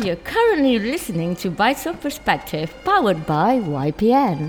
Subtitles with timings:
[0.00, 4.48] You're currently listening to Bites of Perspective, powered by YPN.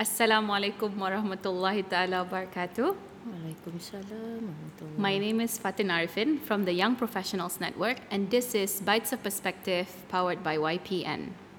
[0.00, 2.96] Assalamualaikum warahmatullahi taala wabarakatuh.
[2.96, 8.80] Waalaikumsalam warahmatullahi My name is Fatin Arifin from the Young Professionals Network, and this is
[8.80, 11.49] Bites of Perspective powered by YPN.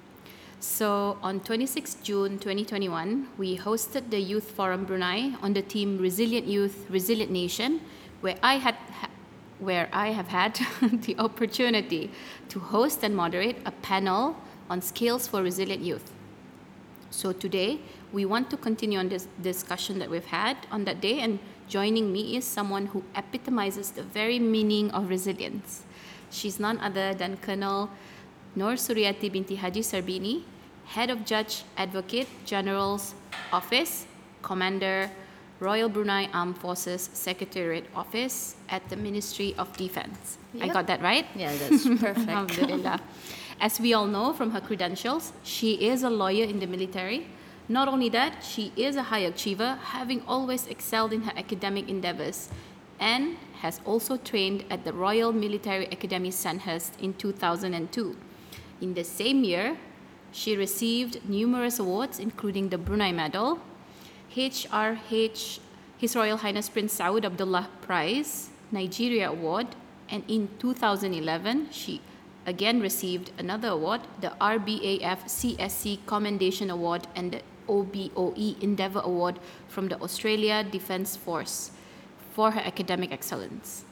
[0.61, 6.45] So, on 26 June 2021, we hosted the Youth Forum Brunei on the theme Resilient
[6.45, 7.81] Youth, Resilient Nation,
[8.21, 8.75] where I had
[9.57, 10.59] where I have had
[11.01, 12.11] the opportunity
[12.49, 14.35] to host and moderate a panel
[14.69, 16.11] on skills for resilient youth.
[17.09, 17.79] So today,
[18.11, 21.39] we want to continue on this discussion that we've had on that day, and
[21.69, 25.81] joining me is someone who epitomizes the very meaning of resilience.
[26.29, 27.89] She's none other than Colonel
[28.55, 30.43] Nur Suryati binti Haji Sarbini,
[30.85, 33.15] Head of Judge Advocate General's
[33.53, 34.05] Office,
[34.41, 35.09] Commander,
[35.61, 40.37] Royal Brunei Armed Forces Secretariat Office at the Ministry of Defense.
[40.59, 41.25] I got that right?
[41.35, 42.27] Yeah, that's perfect.
[42.27, 42.99] Alhamdulillah.
[43.61, 47.27] As we all know from her credentials, she is a lawyer in the military.
[47.69, 52.49] Not only that, she is a high achiever, having always excelled in her academic endeavors,
[52.99, 58.17] and has also trained at the Royal Military Academy Sandhurst in 2002.
[58.81, 59.77] In the same year,
[60.31, 63.59] she received numerous awards, including the Brunei Medal,
[64.35, 65.59] HRH,
[65.99, 69.67] His Royal Highness Prince Saud Abdullah Prize, Nigeria Award,
[70.09, 72.01] and in 2011, she
[72.47, 79.89] again received another award, the RBAF CSC Commendation Award and the OBOE Endeavour Award from
[79.89, 81.71] the Australia Defence Force
[82.33, 83.85] for her academic excellence.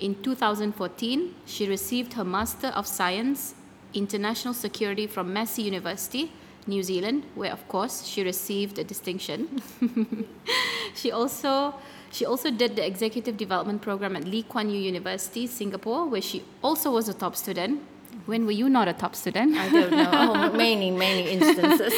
[0.00, 3.54] In 2014, she received her Master of Science
[3.96, 6.30] International Security from Massey University,
[6.66, 9.62] New Zealand, where of course she received a distinction.
[10.94, 11.74] she also
[12.10, 16.42] she also did the executive development program at Lee Kuan Yew University, Singapore, where she
[16.62, 17.82] also was a top student.
[18.24, 19.54] When were you not a top student?
[19.56, 20.10] I don't know.
[20.10, 21.92] Oh, many, many instances.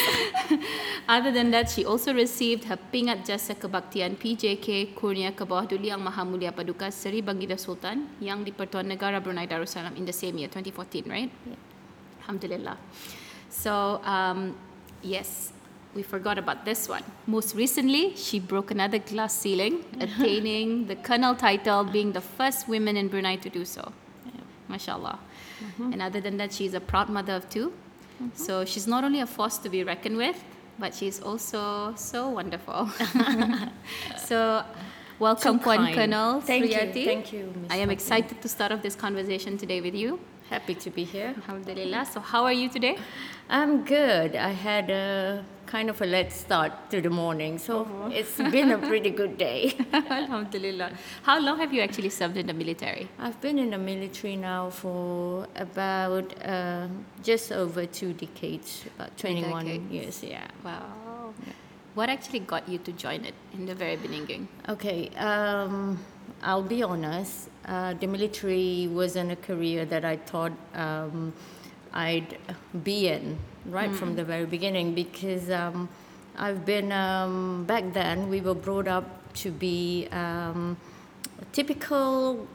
[1.08, 5.88] Other than that, she also received her Pingat Jasa Kebaktian PJK Kurnia ke bawah Duli
[5.88, 10.12] Yang Maha Mulia Paduka Seri Baginda Sultan yang di Pertuan Negara Brunei Darussalam in the
[10.12, 11.30] same year, 2014, right?
[12.28, 12.76] Alhamdulillah.
[13.48, 14.54] So, um,
[15.02, 15.52] yes,
[15.94, 17.02] we forgot about this one.
[17.26, 22.98] Most recently, she broke another glass ceiling, attaining the colonel title, being the first woman
[22.98, 23.92] in Brunei to do so.
[24.70, 25.18] MashaAllah.
[25.78, 27.72] And other than that, she's a proud mother of 2
[28.34, 30.44] So she's not only a force to be reckoned with,
[30.78, 32.90] but she's also so wonderful.
[34.18, 34.64] so,
[35.18, 35.94] welcome, So Puan.
[35.94, 39.80] Colonel Thank you, thank you, Miss I am excited to start off this conversation today
[39.80, 40.20] with you.
[40.50, 41.34] Happy to be here.
[41.36, 42.06] Alhamdulillah.
[42.06, 42.96] So, how are you today?
[43.50, 44.34] I'm good.
[44.34, 48.78] I had a kind of a late start to the morning, so it's been a
[48.78, 49.76] pretty good day.
[49.92, 50.90] Alhamdulillah.
[51.22, 53.08] How long have you actually served in the military?
[53.18, 56.88] I've been in the military now for about uh,
[57.22, 59.92] just over two decades, about 21 decades.
[59.92, 60.46] years, yeah.
[60.64, 61.07] Wow.
[61.98, 64.46] What actually got you to join it in the very beginning?
[64.68, 65.98] Okay, um,
[66.44, 67.50] I'll be honest.
[67.66, 71.32] Uh, the military wasn't a career that I thought um,
[71.92, 72.38] I'd
[72.84, 73.36] be in
[73.66, 75.88] right from the very beginning because um,
[76.36, 80.76] I've been, um, back then, we were brought up to be um,
[81.50, 82.46] typical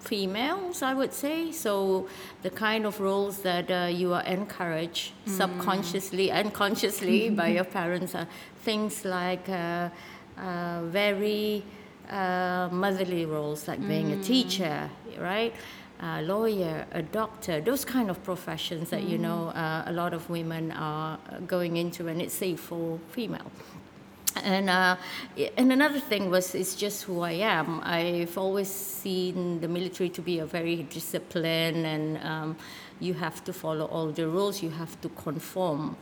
[0.00, 1.52] females, I would say.
[1.52, 2.08] So
[2.42, 8.14] the kind of roles that uh, you are encouraged subconsciously and consciously by your parents
[8.14, 8.26] are
[8.62, 9.90] things like uh,
[10.38, 11.64] uh, very
[12.10, 15.54] uh, motherly roles, like being a teacher, right?
[16.02, 20.28] A lawyer, a doctor, those kind of professions that you know uh, a lot of
[20.30, 23.52] women are going into, and it's safe for female.
[24.36, 24.96] And uh,
[25.56, 27.80] and another thing was it's just who I am.
[27.82, 32.56] I've always seen the military to be a very disciplined and um,
[33.00, 34.62] you have to follow all the rules.
[34.62, 35.96] You have to conform.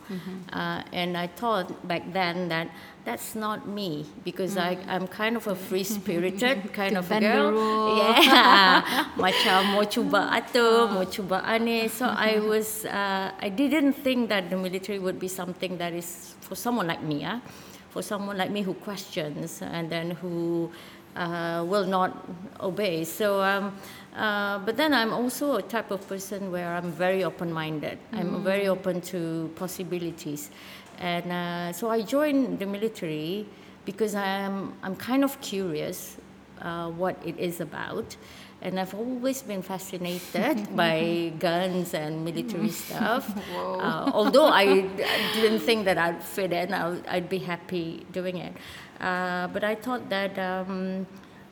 [0.53, 2.69] Uh, and I thought back then that
[3.05, 7.55] that's not me because I, I'm kind of a free spirited kind of a girl.
[7.99, 8.83] Yeah,
[9.17, 11.89] macam mau cuba atur, mau cuba aneh.
[11.89, 16.35] So I was, uh, I didn't think that the military would be something that is
[16.41, 17.41] for someone like me, ah,
[17.91, 20.71] for someone like me who questions and then who
[21.17, 22.29] uh, will not
[22.61, 23.05] obey.
[23.05, 23.75] So, um,
[24.17, 27.99] uh, but then I'm also a type of person where I'm very open-minded.
[28.13, 30.51] I'm very open to possibilities,
[30.99, 33.47] and uh, so I joined the military
[33.85, 36.19] because I'm I'm kind of curious
[36.63, 38.17] uh, what it is about.
[38.61, 43.31] And I've always been fascinated by guns and military stuff.
[43.79, 48.37] Uh, although I, I didn't think that I'd fit in, i I'd be happy doing
[48.39, 48.53] it.
[49.01, 51.07] Uh, but I thought that um,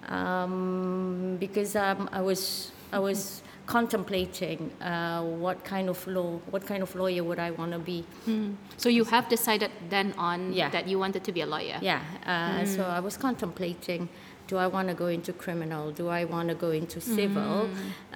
[0.08, 6.82] um, because um, I was I was contemplating uh, what kind of law, what kind
[6.82, 8.05] of lawyer would I want to be.
[8.26, 8.55] Mm.
[8.76, 10.70] So you have decided then on Yeah.
[10.70, 11.79] that you wanted to be a lawyer.
[11.82, 14.09] Yeah, uh, so I was contemplating
[14.47, 15.91] do I want to go into criminal?
[15.91, 17.69] Do I want to go into civil?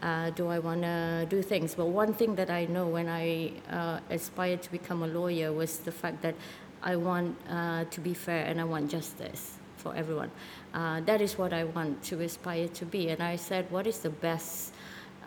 [0.03, 1.75] Uh, do I want to do things?
[1.75, 5.79] But one thing that I know when I uh, aspired to become a lawyer was
[5.79, 6.35] the fact that
[6.82, 10.31] I want uh, to be fair and I want justice for everyone.
[10.73, 13.09] Uh, that is what I want to aspire to be.
[13.09, 14.73] And I said, what is the best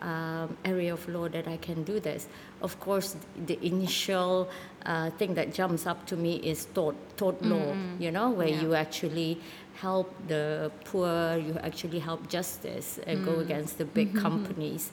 [0.02, 2.26] um, area of law that I can do this.
[2.60, 3.16] Of course,
[3.46, 4.48] the initial
[4.84, 8.60] uh, thing that jumps up to me is tort, tort law, you know, where Yeah.
[8.62, 9.40] you actually
[9.80, 14.90] help the poor, you actually help justice and go against the big companies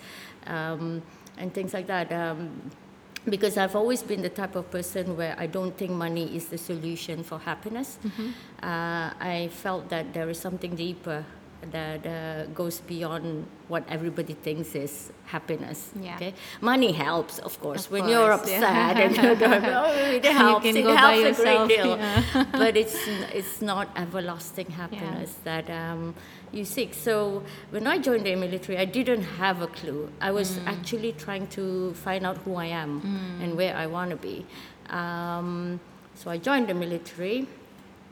[0.48, 1.02] um,
[1.38, 2.12] and things like that.
[2.12, 2.72] Um,
[3.30, 6.58] because I've always been the type of person where I don't think money is the
[6.58, 8.00] solution for happiness.
[8.64, 11.24] Uh, I felt that there is something deeper
[11.72, 15.92] that uh, goes beyond what everybody thinks is happiness.
[16.00, 16.16] Yeah.
[16.16, 18.58] Okay, money helps, of course, Of when you're course, yeah.
[18.90, 20.66] upset and you're going, oh, it helps.
[20.66, 22.46] it helps a yourself, great deal, yeah.
[22.52, 22.96] but it's
[23.34, 26.16] it's not everlasting happiness that um,
[26.52, 26.94] you seek.
[26.94, 30.10] So when I joined the military, I didn't have a clue.
[30.20, 30.68] I was Mm.
[30.68, 32.92] actually trying to find out who I am
[33.42, 34.46] and where I want to be.
[34.90, 35.80] Um,
[36.16, 37.48] so I joined the military.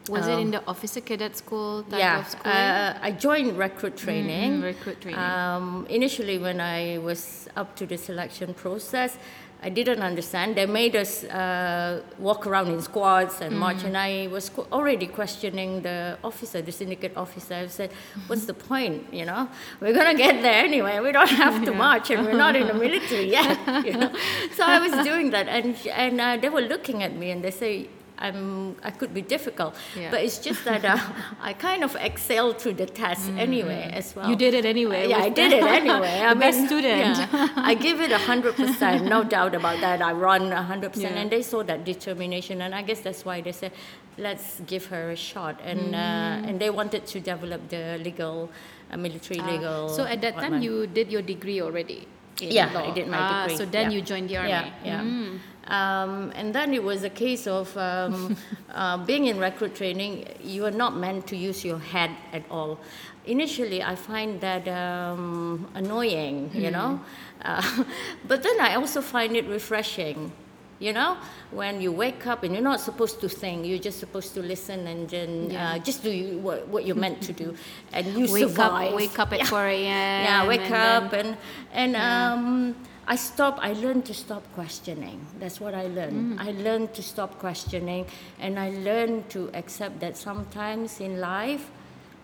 [0.09, 2.51] Was it in the officer cadet school type yeah, of school?
[2.51, 4.59] uh, I joined recruit training.
[4.59, 5.19] Mhm, recruit training.
[5.19, 9.17] Um, initially, when I was up to the selection process,
[9.61, 10.55] I didn't understand.
[10.55, 15.07] They made us uh, walk around in squads and march, and I was qu- already
[15.07, 17.55] questioning the officer, the syndicate officer.
[17.55, 17.91] I said,
[18.27, 19.03] "What's the point?
[19.11, 19.49] You know,
[19.81, 21.01] we're gonna get there anyway.
[21.01, 24.11] We don't have to march, and we're not in the military yet." You know,
[24.55, 27.51] so I was doing that, and and uh, they were looking at me, and they
[27.51, 27.89] say.
[28.19, 30.11] I'm, I could be difficult, Yeah.
[30.11, 30.97] but it's just that uh,
[31.41, 34.23] I kind of excelled through the test anyway as well.
[34.25, 34.31] Mm-hmm.
[34.31, 35.07] you did it anyway.
[35.09, 36.19] Yeah, I did it anyway.
[36.19, 37.17] I The best student.
[37.17, 40.01] yeah, I give it a hundred percent, no doubt about that.
[40.01, 41.21] I run a hundred percent, Yeah.
[41.21, 43.71] and they saw that determination, and I guess that's why they said,
[44.17, 48.49] "Let's give her a shot." And uh, and they wanted to develop the legal,
[48.91, 49.89] uh, military Ah, legal.
[49.89, 52.07] so at that time, you did your degree already.
[52.39, 52.89] Yeah, law.
[52.89, 53.97] I did my Ah, degree, So then yeah.
[53.97, 54.49] you joined the army.
[54.49, 55.01] Yeah, yeah.
[55.01, 55.39] Mm.
[55.67, 58.35] Um, and then it was a case of um,
[58.73, 62.79] uh, being in recruit training, you are not meant to use your head at all.
[63.25, 66.99] Initially, I find that um, annoying, you know,
[67.43, 67.83] uh,
[68.27, 70.31] but then I also find it refreshing.
[70.79, 71.17] You know,
[71.51, 74.87] when you wake up and you're not supposed to think, you're just supposed to listen
[74.87, 75.73] and then Yeah.
[75.75, 77.53] uh, just do what, what you're meant to do,
[77.93, 78.89] and you Wake survive.
[78.93, 79.45] up, wake up at Yeah.
[79.45, 80.23] 4 a.m.
[80.23, 81.37] Yeah, wake and up then-
[81.73, 82.75] and and um,
[83.07, 83.57] I stop.
[83.59, 85.19] I learned to stop questioning.
[85.39, 86.37] That's what I learned.
[86.39, 86.47] Mm.
[86.47, 88.05] I learned to stop questioning,
[88.39, 91.71] and I learned to accept that sometimes in life,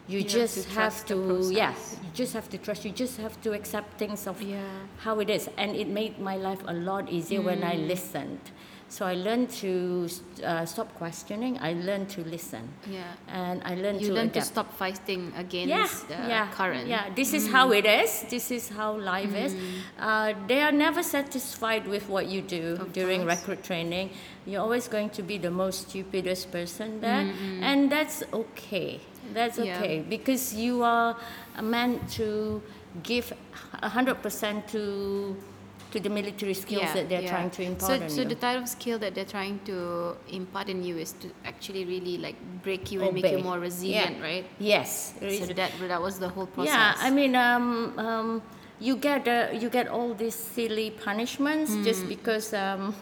[0.08, 1.50] you, You have just to have to.
[1.52, 2.86] Yes, you just have to trust.
[2.86, 4.62] You just have to accept things of Yeah.
[5.00, 7.88] how it is, and it made my life a lot easier when I Mm.
[7.88, 8.40] listened.
[8.88, 10.08] So I learned to
[10.46, 11.58] uh, stop questioning.
[11.60, 13.02] I learned to listen, Yeah.
[13.28, 16.88] and I learned You to learn to adapt stop fighting against yeah, the yeah, current.
[16.88, 18.26] Yeah, this is how it is.
[18.30, 19.56] This is how life is.
[20.00, 23.40] Uh, they are never satisfied with what you do Of during course.
[23.40, 24.12] recruit training.
[24.46, 27.26] You're always going to be the most stupidest person there,
[27.62, 29.00] and that's okay.
[29.34, 29.78] That's Yeah.
[29.80, 31.18] okay because you are
[31.62, 32.62] meant to
[33.04, 33.34] give
[33.84, 35.36] hundred percent to
[35.92, 38.28] to the military skills that they're trying to impart so, on so you.
[38.28, 42.18] the type of skill that they're trying to impart in you is to actually really
[42.18, 43.44] like break you and make you Obey.
[43.44, 44.24] more resilient, Yeah.
[44.24, 44.46] right?
[44.60, 46.74] yes, So that that was the whole process.
[46.74, 48.42] Yeah, I mean, um, um,
[48.80, 51.84] you get uh, you get all these silly punishments Hmm.
[51.84, 52.94] just because um,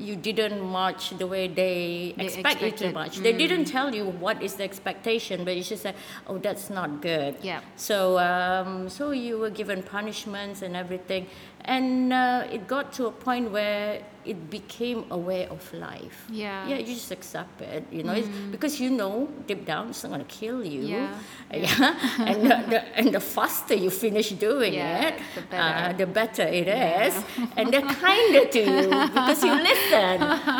[0.00, 2.94] you didn't march the way they, They expect you to expected.
[2.94, 3.16] march.
[3.18, 5.94] They didn't tell you what is the expectation, but you just said,
[6.26, 7.60] "Oh, that's not good." Yeah.
[7.76, 11.26] So um, so you were given punishments and everything,
[11.64, 16.18] and uh, it got to a point where it became a way of life.
[16.30, 16.68] Yeah.
[16.68, 20.10] Yeah, you just accept it, you know, it's, because you know deep down it's not
[20.12, 20.82] going to kill you.
[20.82, 21.08] Yeah,
[21.50, 21.94] Yeah.
[22.30, 25.96] and, the, the, and the faster you finish doing Yeah, it, the uh, better.
[26.00, 27.14] the better it is.
[27.56, 30.16] And they're kinder to you because you listen.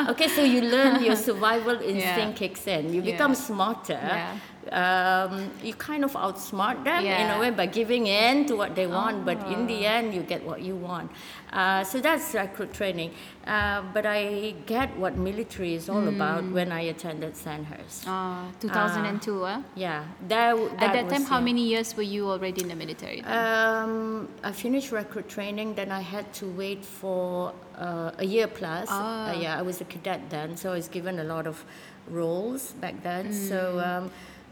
[0.13, 2.83] Okay, so you learn your survival instinct kicks in.
[2.95, 3.13] You Yeah.
[3.13, 4.01] become smarter.
[4.01, 4.37] Yeah.
[4.71, 8.87] Um, you kind of outsmart them in a way by giving in to what they
[8.87, 9.97] want, but in the Oh.
[9.97, 11.11] end, you get what you want.
[11.52, 13.11] Uh, so that's recruit training.
[13.47, 18.07] Uh, but I get what military is all about when I attended Sandhurst.
[18.07, 19.62] Uh, 2002, huh?
[19.75, 23.23] Yeah, that, At that time, how many years were you already in the military?
[23.25, 28.88] Um, I finished recruit training, then I had to wait for uh, a year plus.
[28.90, 29.31] Ah.
[29.31, 31.64] Uh, yeah, I was a cadet then, so I was given a lot of
[32.11, 33.33] roles back then.
[33.33, 33.87] So, Mm.
[33.87, 34.11] um,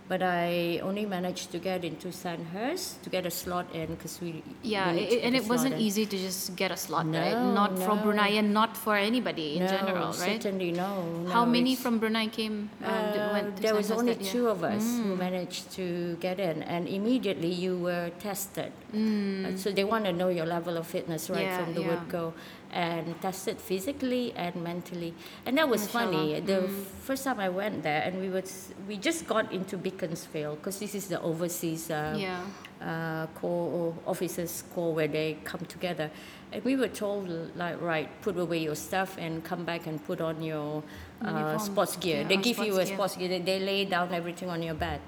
[0.09, 4.43] but I only managed to get into Sandhurst to get a slot in because we.
[4.63, 5.81] yeah, it, and it wasn't in.
[5.81, 7.33] easy to just get a slot, right?
[7.33, 8.03] No, Not for no.
[8.03, 10.15] Brunei and not for anybody in no, general, right?
[10.43, 11.27] Certainly no.
[11.33, 12.71] How many from Brunei came?
[12.83, 15.03] Uh, Uh, went to there was only that two of us Mm.
[15.05, 18.71] who managed to get in, and immediately you were tested.
[18.95, 21.51] Uh, So they want to know your level of fitness right Mm.
[21.51, 21.89] Yeah, from the yeah.
[21.91, 22.25] word go,
[22.73, 25.15] and tested physically and mentally.
[25.47, 26.41] And that was funny.
[26.41, 26.85] The Mm.
[27.07, 28.49] first time I went there, and we would
[28.89, 31.91] we just got into Beaconsfield because this is the overseas.
[31.91, 32.41] Uh, Yeah.
[32.83, 36.11] uh, core officers core where they come together
[36.53, 37.25] and we were told
[37.57, 40.83] like right put away your stuff and come back and put on your
[41.25, 42.95] uh, sports gear Yeah, they give you a gear.
[42.95, 45.01] sports gear they, they lay down everything on your bed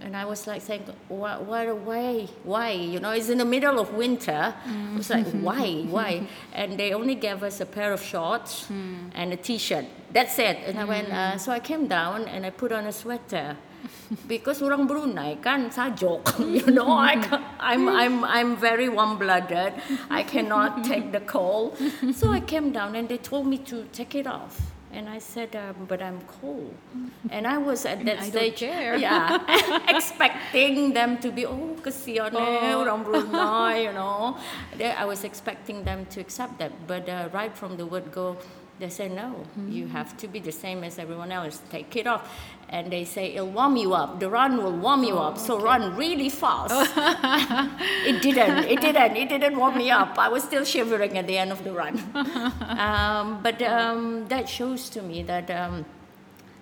[0.00, 2.70] and I was like saying, why, why, why, why?
[2.70, 4.54] You know, it's in the middle of winter.
[4.66, 4.94] Mm.
[4.94, 6.28] It was like, why, why?
[6.52, 9.10] And they only gave us a pair of shorts Hmm.
[9.14, 9.86] and a t-shirt.
[10.12, 10.58] That's it.
[10.66, 13.56] And I went, uh, so I came down and I put on a sweater.
[14.26, 17.14] Because orang Brunei kan sajok, you know, I
[17.60, 19.72] I'm, I'm, I'm very warm-blooded.
[20.10, 21.76] I cannot take the cold.
[22.14, 24.58] So I came down and they told me to take it off.
[24.92, 26.72] And I said, um, but I'm cold.
[27.30, 29.36] And I was at that stage, yeah,
[29.88, 32.80] expecting them to be, oh, kesian eh, Oh.
[32.80, 34.36] orang Brunei, you know.
[34.80, 36.72] I was expecting them to accept that.
[36.86, 38.38] But uh, right from the word go,
[38.78, 39.96] they say, no, you Mm-hmm.
[39.96, 41.60] have to be the same as everyone else.
[41.70, 42.22] Take it off.
[42.68, 44.20] And they say, it'll warm you up.
[44.20, 45.36] The run will warm you up.
[45.38, 46.72] So run really fast.
[48.06, 48.64] it didn't.
[48.66, 49.16] It didn't.
[49.16, 50.18] It didn't warm me up.
[50.18, 51.98] I was still shivering at the end of the run.
[52.14, 55.84] um, but um, that shows to me that um,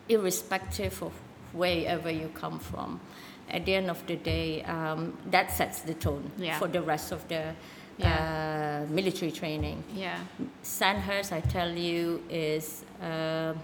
[0.08, 1.12] irrespective of
[1.52, 3.00] wherever you come from,
[3.50, 6.58] at the end of the day, um, that sets the tone Yeah.
[6.58, 7.54] for the rest of the
[8.02, 9.82] uh, military training.
[9.94, 10.18] Yeah.
[10.62, 13.54] Sandhurst, I tell you, is a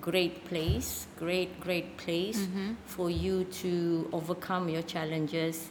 [0.00, 2.74] great place, great, great place Mm-hmm.
[2.86, 5.68] for you to overcome your challenges,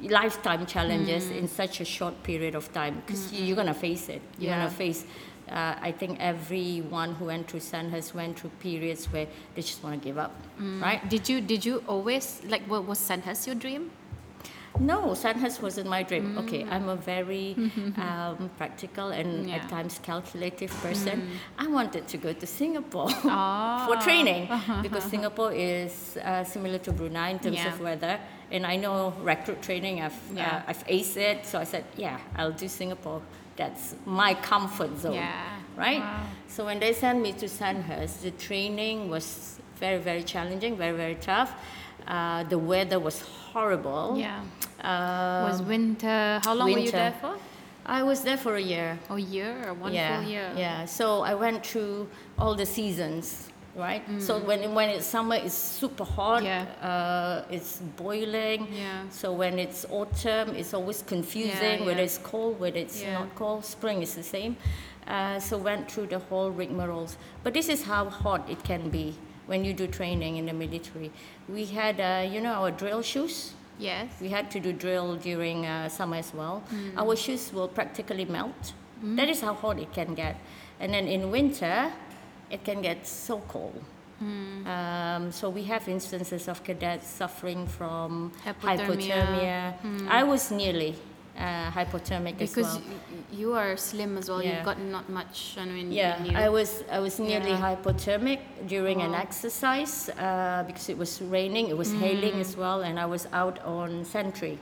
[0.00, 1.38] lifetime challenges Mm.
[1.38, 4.22] in such a short period of time because you're going to face it.
[4.38, 4.58] You're Yeah.
[4.58, 5.04] going to face,
[5.50, 10.00] uh, I think everyone who went through Sandhurst went through periods where they just want
[10.00, 10.80] to give up, Mm.
[10.80, 11.08] right?
[11.10, 13.90] Did you did you always like what was Sandhurst your dream?
[14.78, 16.38] No, Sandhurst wasn't my dream.
[16.38, 17.54] Okay, I'm a very
[17.98, 19.48] um, practical and Mm.
[19.48, 19.58] Yeah.
[19.58, 19.62] Mm.
[19.64, 21.28] at times calculative person.
[21.58, 23.84] I wanted to go to Singapore Ah.
[23.86, 24.48] for training
[24.82, 27.72] because Singapore is uh, similar to Brunei in terms Yeah.
[27.72, 28.18] of weather.
[28.52, 30.62] And I know recruit training, I've, Yeah.
[30.66, 31.46] uh, I've aced it.
[31.46, 33.20] So I said, yeah, I'll do Singapore.
[33.56, 35.14] That's my comfort zone.
[35.14, 35.58] Yeah.
[35.76, 36.00] Right?
[36.00, 36.22] Wow.
[36.48, 41.16] So when they sent me to Sandhurst, the training was very, very challenging, very, very
[41.16, 41.52] tough.
[42.06, 43.22] Uh, the weather was
[43.52, 44.16] horrible.
[44.16, 44.42] Yeah.
[44.82, 46.40] Uh, was winter?
[46.44, 47.36] How long were you there for?
[47.86, 48.98] I was there for a year.
[49.10, 50.52] A year a wonderful yeah, year?
[50.56, 50.84] yeah.
[50.84, 54.02] So I went through all the seasons, right?
[54.18, 56.42] So when when it's summer, it's super hot.
[56.42, 56.44] Mm.
[56.44, 56.88] Yeah.
[56.88, 58.68] Uh, it's boiling.
[58.72, 59.02] Yeah.
[59.10, 63.18] So when it's autumn, it's always confusing Yeah, whether it's cold, whether it's Yeah.
[63.18, 63.64] not cold.
[63.64, 64.56] Spring is the same.
[65.06, 67.16] Uh, so went through the whole rigmaroles.
[67.42, 69.14] But this is how hot it can be
[69.50, 71.10] when you do training in the military.
[71.48, 73.52] We had, uh, you know, our drill shoes.
[73.80, 74.06] Yes.
[74.20, 76.62] We had to do drill during uh, summer as well.
[76.72, 76.96] Mm.
[76.96, 78.74] Our shoes will practically melt.
[79.02, 80.36] That is how hot it can get.
[80.78, 81.90] And then in winter,
[82.50, 83.82] it can get so cold.
[84.22, 84.66] Mm.
[84.66, 89.74] Um, so we have instances of cadets suffering from Hypothermia.
[89.74, 90.08] hypothermia.
[90.08, 90.94] I was nearly
[91.40, 92.82] uh, hypothermic Because as well.
[93.32, 94.42] you are slim as well.
[94.42, 94.56] Yeah.
[94.56, 95.56] You've got not much.
[95.58, 96.36] I mean, Yeah, you.
[96.36, 97.60] I was I was nearly Yeah.
[97.74, 99.24] hypothermic during an Oh.
[99.26, 103.58] exercise uh, because it was raining, it was hailing as well, and I was out
[103.64, 104.58] on sentry.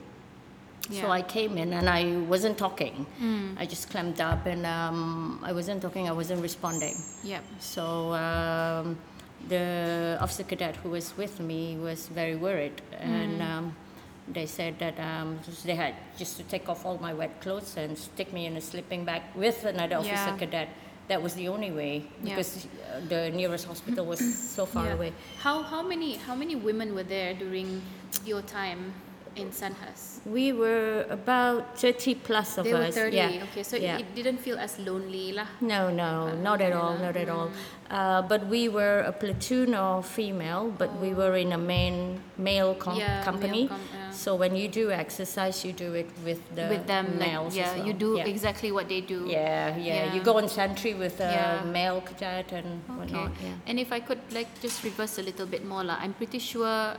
[0.91, 1.19] So Mm.
[1.19, 3.05] I came in and I wasn't talking.
[3.21, 3.61] Mm.
[3.61, 6.09] I just climbed up and um, I wasn't talking.
[6.09, 6.95] I wasn't responding.
[7.23, 7.43] Yep.
[7.59, 7.83] So
[8.15, 8.97] um,
[9.47, 13.49] the officer cadet who was with me was very worried, and Mm.
[13.49, 13.75] um,
[14.33, 17.97] they said that um, they had just to take off all my wet clothes and
[17.97, 20.69] stick me in a sleeping bag with another officer cadet.
[21.07, 24.93] That was the only way because uh, the nearest hospital was so far Yeah.
[24.93, 25.11] away.
[25.41, 27.81] How how many how many women were there during
[28.25, 28.93] your time
[29.35, 30.21] in Sandhurst?
[30.29, 33.17] We were about 30 plus of They were thirty.
[33.17, 33.41] Yeah.
[33.49, 33.97] Okay, so yeah.
[33.97, 35.47] it didn't feel as lonely lah.
[35.61, 37.49] No, no, not at all, not at all.
[37.89, 42.75] Uh, but we were a platoon of female, but we were in a main male
[42.77, 43.65] com- Yeah, male company.
[43.67, 43.98] com- yeah.
[44.19, 47.53] So when you do exercise, you do it with the with them like males.
[47.53, 48.27] as yeah you do Yeah.
[48.33, 51.63] exactly what they do Yeah, yeah, You go on sentry with a Yeah.
[51.77, 52.97] male cadet and Okay.
[52.99, 53.31] whatnot.
[53.45, 53.55] Yeah.
[53.67, 56.97] And if I could like just reverse a little bit more, lah, I'm pretty sure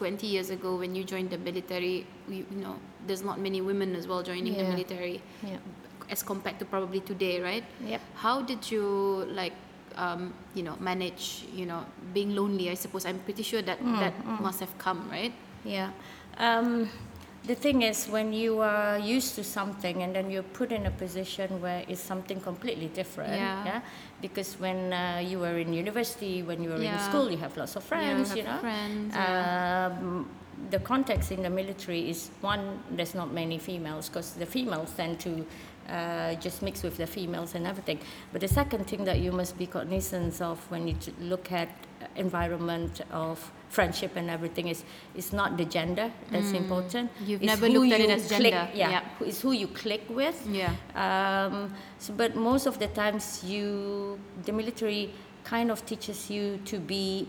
[0.00, 2.76] 20 years ago when you joined the military, you, you know,
[3.06, 5.60] there's not many women as well joining the military Yeah.
[6.08, 7.64] as compared to probably today, right?
[7.84, 8.00] Yep.
[8.24, 8.84] How did you
[9.40, 9.52] like,
[10.06, 11.84] um, you know, manage, you know,
[12.16, 12.70] being lonely?
[12.72, 15.34] I suppose I'm pretty sure that Mm, that must have come, right?
[15.76, 15.90] Yeah.
[16.38, 16.88] Um,
[17.44, 20.90] the thing is, when you are used to something and then you're put in a
[20.92, 23.32] position where it's something completely different,
[23.66, 23.80] Yeah.
[24.20, 27.74] Because when uh, you were in university, when you were in school, you have lots
[27.76, 28.58] of friends, have you know.
[28.60, 30.28] friends, Um,
[30.70, 35.18] the context in the military is one, there's not many females because the females tend
[35.20, 35.44] to
[35.88, 37.98] uh, just mix with the females and everything.
[38.30, 41.68] But the second thing that you must be cognizant of when you look at
[42.14, 44.84] environment of friendship and everything is
[45.16, 47.08] it's not the gender that's important.
[47.10, 47.26] Mm.
[47.28, 48.68] You've It's never who looked at it you as click- gender.
[48.74, 49.26] Yeah, Yeah.
[49.28, 50.36] it's who you click with.
[50.46, 50.72] Yeah.
[50.94, 55.10] Um, so, but most of the times, you the military
[55.44, 57.26] kind of teaches you to be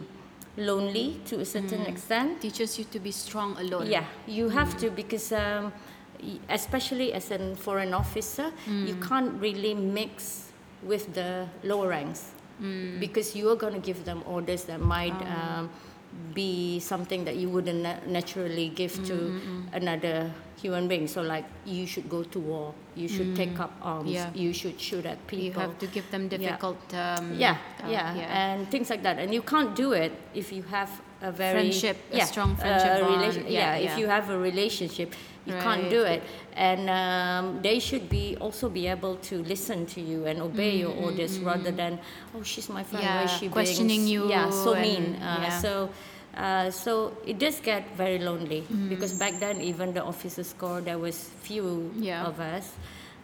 [0.58, 1.90] lonely to a certain Mm.
[1.94, 2.42] extent.
[2.42, 3.88] Teaches you to be strong alone.
[3.88, 5.72] Yeah, you have to because um,
[6.50, 10.52] especially as a foreign officer, you can't really mix
[10.84, 12.32] with the lower ranks
[13.00, 15.70] because you are going to give them orders that might um,
[16.34, 19.16] be something that you wouldn't na- naturally give to
[19.74, 21.08] another human being.
[21.08, 24.30] So, like, you should go to war, you should take up arms, Yeah.
[24.34, 25.46] you should shoot at people.
[25.46, 26.78] You have to give them difficult.
[26.94, 29.20] Um, Yeah, uh, yeah, and things like that.
[29.20, 30.90] And you can't do it if you have
[31.24, 33.16] a very Friendship, a strong friendship bond.
[33.22, 33.92] relation- Yeah, yeah, yeah.
[33.92, 35.10] if you have a relationship,
[35.46, 36.22] you can't do it.
[36.56, 40.94] And um, they should be also be able to listen to you and obey your
[41.06, 42.00] orders rather than
[42.36, 45.06] oh she's my friend, Mm-hmm, Yeah, she being questioning s- you Yeah, so and- mean.
[45.22, 45.60] Uh, yeah.
[45.60, 45.90] So.
[46.34, 48.90] Uh, so it does get very lonely Mm-hmm.
[48.90, 52.26] because back then even the officers corps there was few Yeah.
[52.26, 52.74] of us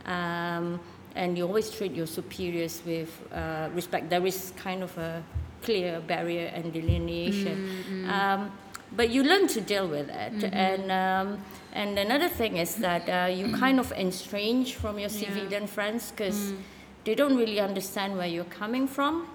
[0.05, 0.79] um,
[1.15, 4.09] and you always treat your superiors with uh, respect.
[4.11, 5.23] There is kind of a
[5.63, 7.55] clear barrier and delineation,
[8.09, 8.51] um,
[8.95, 10.43] but you learn to deal with it.
[10.53, 11.39] And um,
[11.73, 16.53] and another thing is that uh, you kind of estrange from your civilian friends because
[17.05, 19.27] they don't really understand where you're coming from.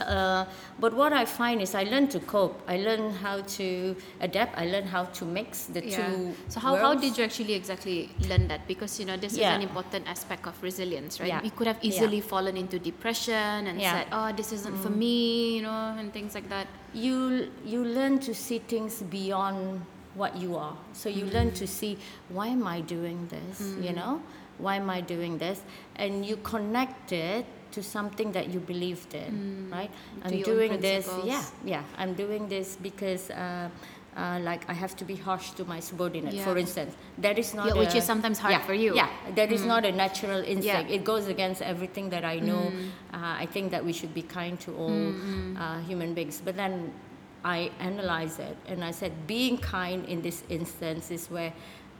[0.00, 0.44] Uh,
[0.80, 2.60] but what I find is I learn to cope.
[2.68, 4.56] I learn how to adapt.
[4.58, 5.96] I learn how to mix the Yeah.
[5.96, 6.34] two.
[6.48, 8.66] So how, how did you actually exactly learn that?
[8.66, 9.50] Because you know this Yeah.
[9.50, 11.28] is an important aspect of resilience, right?
[11.28, 11.42] Yeah.
[11.42, 13.78] You could have easily fallen into depression and.
[13.78, 13.90] Mm.
[13.92, 16.66] said, "Oh, this isn't for me," you know, and things like that.
[16.94, 19.82] you you learn to see things beyond
[20.14, 21.98] what you are so you learn to see
[22.36, 24.22] why am i doing this you know
[24.56, 25.60] why am i doing this
[25.96, 29.90] and you connect it to something that you believed in right
[30.24, 33.68] i'm own doing this yeah yeah i'm doing this because uh,
[34.18, 36.96] uh, like I have to be harsh to my subordinate, for instance.
[37.18, 38.92] That is not Yeah, which a- is sometimes hard yeah, for you.
[38.92, 38.96] Mm.
[38.96, 40.90] Yeah, that is not a natural instinct.
[40.90, 40.96] Yeah.
[40.96, 42.72] It goes against everything that I know.
[42.72, 42.88] Mm.
[43.14, 45.12] Uh, I think that we should be kind to all
[45.56, 46.42] uh, human beings.
[46.44, 46.92] But then
[47.44, 51.52] I analyze it and I said, being kind in this instance is where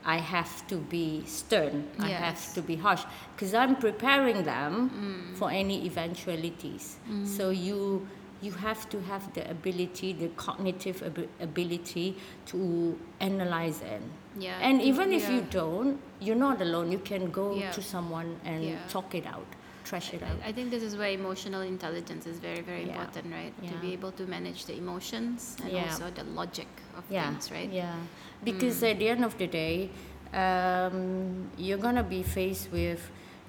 [0.05, 1.87] I have to be stern.
[1.99, 3.03] I have to be harsh
[3.35, 5.37] because I'm preparing them mm.
[5.37, 6.97] for any eventualities.
[7.09, 7.27] Mm.
[7.27, 8.07] So you
[8.41, 14.01] you have to have the ability, the cognitive ab- ability to analyze it.
[14.37, 14.57] Yeah.
[14.61, 16.89] And even if you don't, you're not alone.
[16.91, 17.71] You can go Yeah.
[17.71, 18.77] to someone and Yeah.
[18.87, 19.47] talk it out,
[19.89, 20.37] trash it out.
[20.45, 22.93] I, think this is where emotional intelligence is very, very Yeah.
[22.93, 23.53] important, right?
[23.67, 25.89] To be able to manage the emotions and Yeah.
[25.89, 27.69] also the logic of yeah, things, right?
[27.73, 27.97] Yeah,
[28.45, 29.89] because at the end of the day,
[30.33, 33.01] um, you're gonna be faced with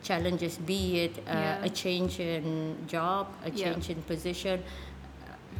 [0.03, 1.69] challenges, be it uh, Yeah.
[1.69, 3.69] a change in job, a Yeah.
[3.69, 4.65] change in position,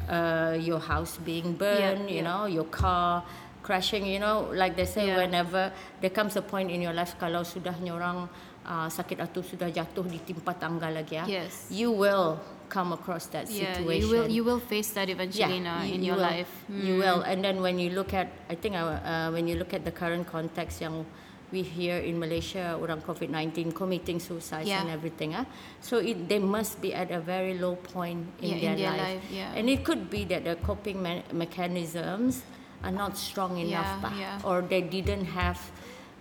[0.09, 2.27] uh, your house being burned, you yeah.
[2.29, 3.21] know, your car
[3.61, 5.21] crashing, you know, like they say, Yeah.
[5.21, 8.25] whenever there comes a point in your life, kalau sudah nyorang
[8.63, 11.67] uh, sakit atau sudah jatuh di timpa tangga lagi ya, Yes.
[11.69, 12.37] you will
[12.71, 13.99] come across that Yeah, situation.
[13.99, 16.51] you will you will face that eventually in, uh, you- in you your will, life.
[16.71, 17.01] You Mm.
[17.03, 19.83] will, and then when you look at, I think uh, uh, when you look at
[19.83, 21.03] the current context yang
[21.51, 24.79] we hear in Malaysia, orang COVID-19 committing suicide Yeah.
[24.79, 25.43] and everything, ah,
[25.83, 28.95] so it, they must be at a very low point in, Yeah, their, in their
[28.95, 29.03] life.
[29.19, 29.51] life, yeah.
[29.59, 32.47] And it could be that the coping me- mechanisms
[32.79, 34.47] are not strong enough, Yeah, bah, yeah.
[34.47, 35.59] or they didn't have.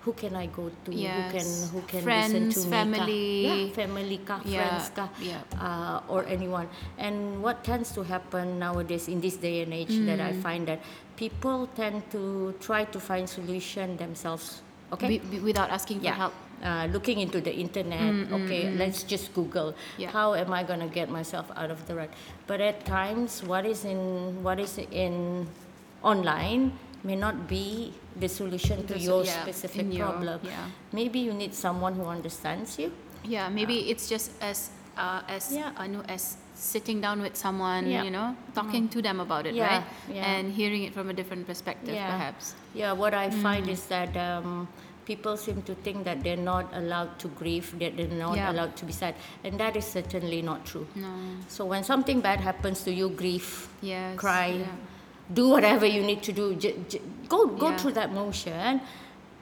[0.00, 0.90] Who can I go to?
[0.90, 0.96] Who
[1.28, 2.70] can who can Friends, listen to me?
[2.72, 3.28] family.
[3.44, 5.44] Yeah, family, kah, Yeah, friends, kah, yeah.
[5.60, 6.68] uh, or anyone.
[6.96, 10.40] And what tends to happen nowadays in this day and age that I Mm.
[10.40, 10.80] find that
[11.20, 14.64] people tend to try to find solution themselves.
[14.92, 15.20] Okay.
[15.20, 16.32] Be- without asking for help.
[16.60, 18.12] Uh, looking into the internet.
[18.32, 19.72] okay, let's just Google.
[19.72, 20.10] Mm, Yeah.
[20.12, 22.12] How am I gonna get myself out of the rut?
[22.48, 24.00] But at times, what is in
[24.44, 25.44] what is in
[26.02, 26.72] online
[27.04, 30.40] may not be the solution to The your yeah, specific your- problem.
[30.42, 30.66] yeah.
[30.92, 32.92] Maybe you need someone who understands you.
[33.24, 35.70] Yeah, maybe it's just as uh, as Yeah.
[35.86, 38.02] Know as sitting down with someone, Yeah.
[38.02, 39.84] you know, talking to them about it, Yeah, right?
[40.12, 40.26] yeah.
[40.32, 42.10] And hearing it from a different perspective, Yeah.
[42.10, 42.54] perhaps.
[42.74, 43.72] Yeah, what I find Mm.
[43.72, 44.68] is that um,
[45.06, 48.50] people seem to think that they're not allowed to grieve, that they're not Yeah.
[48.52, 50.86] allowed to be sad, and that is certainly not true.
[50.94, 51.08] No.
[51.48, 54.18] So when something bad happens to you, grieve, Yes.
[54.18, 54.66] cry, Yeah.
[55.32, 56.54] Do whatever you need to do.
[56.56, 57.76] J- j- go go Yeah.
[57.76, 58.80] through that motion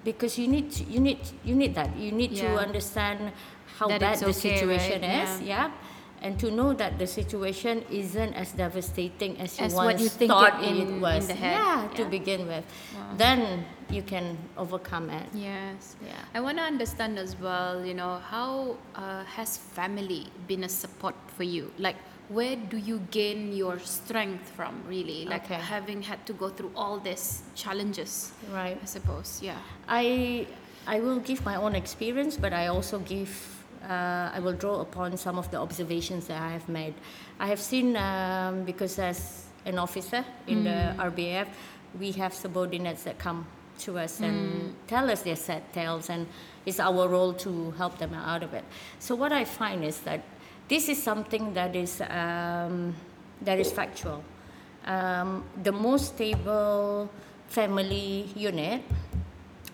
[0.05, 1.97] because you need to, you need you need that.
[1.97, 3.33] You need to understand
[3.79, 5.25] how That bad the okay, situation right?
[5.25, 5.41] is.
[5.43, 5.71] Yeah.
[6.21, 10.09] And to know that the situation isn't as devastating as you As once what you
[10.27, 11.23] thought it in- it was.
[11.23, 11.55] in the head.
[11.55, 12.65] Yeah, to begin with.
[13.17, 15.31] Then you can overcome it.
[15.33, 15.95] Yes.
[16.03, 16.19] Yeah.
[16.35, 21.15] I want to understand as well, you know, how uh, has family been a support
[21.37, 21.71] for you?
[21.79, 21.97] Like,
[22.29, 25.25] where do you gain your strength from, really?
[25.25, 25.55] Like, Okay.
[25.55, 28.79] having had to go through all these challenges, Right.
[28.83, 29.41] I suppose.
[29.43, 29.57] Yeah.
[29.89, 30.47] I
[30.87, 33.31] I will give my own experience, but I also give
[33.89, 36.95] uh, I will draw upon some of the observations that I have made.
[37.39, 41.47] I have seen um, because as an officer in the RBF,
[41.99, 43.47] we have subordinates that come
[43.79, 46.27] to us and tell us their sad tales, and
[46.67, 48.65] it's our role to help them out of it.
[48.99, 50.21] So what I find is that
[50.69, 52.95] this is something that is um,
[53.43, 54.23] that is factual.
[54.87, 57.09] Um, the most stable
[57.49, 58.83] family unit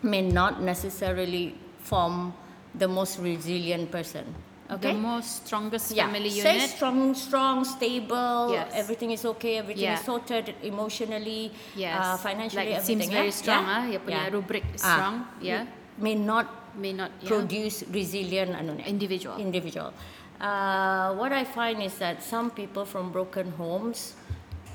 [0.03, 2.33] may not necessarily form
[2.75, 4.25] the most resilient person.
[4.71, 4.93] Okay.
[4.93, 6.07] The most strongest yeah.
[6.09, 6.71] family Say unit.
[6.71, 8.49] strong, strong, stable.
[8.51, 8.73] Yes.
[8.75, 9.59] Everything is okay.
[9.59, 10.01] Everything Yeah.
[10.01, 12.01] is sorted emotionally, Yes.
[12.01, 12.65] uh, financially.
[12.65, 13.01] Like it everything.
[13.05, 13.41] seems very yeah?
[13.45, 13.99] strong, Yeah?
[14.01, 14.05] ah.
[14.09, 14.33] Punya Yeah.
[14.33, 14.95] rubric is Ah.
[14.97, 15.15] strong.
[15.45, 15.67] Yeah.
[16.01, 17.13] May not May not.
[17.23, 17.29] Yeah.
[17.31, 19.37] produce resilient ano Individual.
[19.39, 19.93] individual.
[20.41, 24.15] Uh, what I find is that some people from broken homes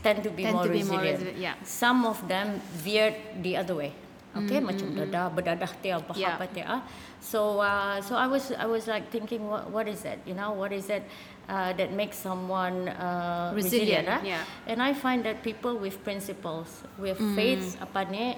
[0.02, 1.38] tend to be, Tend more, to be more resilient.
[1.38, 1.56] yeah.
[1.64, 3.92] Some of them veered the other way.
[4.30, 6.38] Okay, macam dadah berdadah dia apa Yeah.
[6.38, 6.66] apa dia.
[6.70, 6.82] ah.
[7.20, 10.22] So uh, so I was I was like thinking what what is that?
[10.24, 11.02] You know, what is it
[11.50, 14.06] uh, that makes someone uh, resilient?
[14.06, 14.22] Resilient, ah?
[14.22, 14.44] yeah.
[14.70, 17.34] And I find that people with principles, with Mm.
[17.36, 18.38] faith apa ni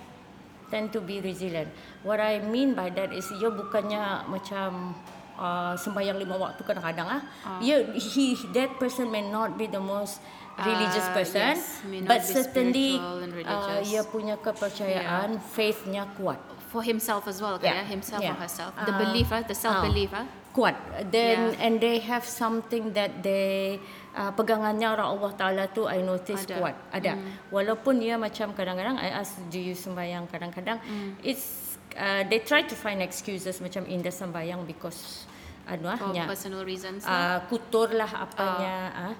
[0.71, 1.67] tend to be resilient.
[2.07, 4.95] What I mean by that is ia bukannya macam
[5.41, 7.21] uh, sembahyang lima waktu kadang-kadang ah.
[7.59, 10.21] Ia he that person may not be the most
[10.61, 13.81] religious Ah, person, yes, may not but certainly uh, religious.
[13.89, 16.37] ia punya kepercayaan, faithnya kuat.
[16.69, 17.81] For himself as well, Yeah.
[17.81, 17.87] yeah.
[17.89, 18.31] himself Yeah.
[18.31, 18.71] or herself.
[18.77, 18.99] The Ah.
[19.01, 20.13] belief, ah, the self belief.
[20.13, 20.27] ah.
[20.51, 20.75] kuat
[21.15, 21.63] then Yeah.
[21.63, 23.79] and they have something that they
[24.11, 26.59] uh, pegangannya orang Allah Taala tu I notice Ada.
[26.59, 27.15] kuat ada
[27.47, 30.83] walaupun dia macam kadang-kadang I ask do you sembahyang kadang-kadang
[31.23, 35.23] it's uh, they try to find excuses macam indah sembahyang because
[35.67, 37.05] anu ah For personal reasons.
[37.05, 37.45] uh, lah.
[37.49, 39.13] kutur lah apanya ah.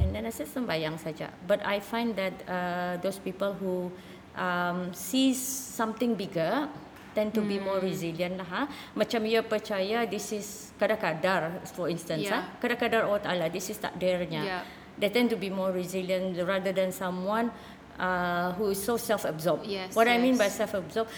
[0.00, 3.92] and then I said saja but I find that uh, those people who
[4.36, 6.68] um, sees something bigger
[7.12, 7.88] tend to be more Hmm.
[7.92, 8.62] resilient lah ha
[8.96, 12.40] macam ia percaya this is kadar-kadar for instance Yeah.
[12.48, 14.62] ha kadar-kadar Allah Taala this is takdirnya Yeah.
[14.96, 17.52] they tend to be more resilient rather than someone
[18.00, 20.56] uh, who is so self-absorbed Yes, what I mean by yes.
[20.56, 21.12] self-absorbed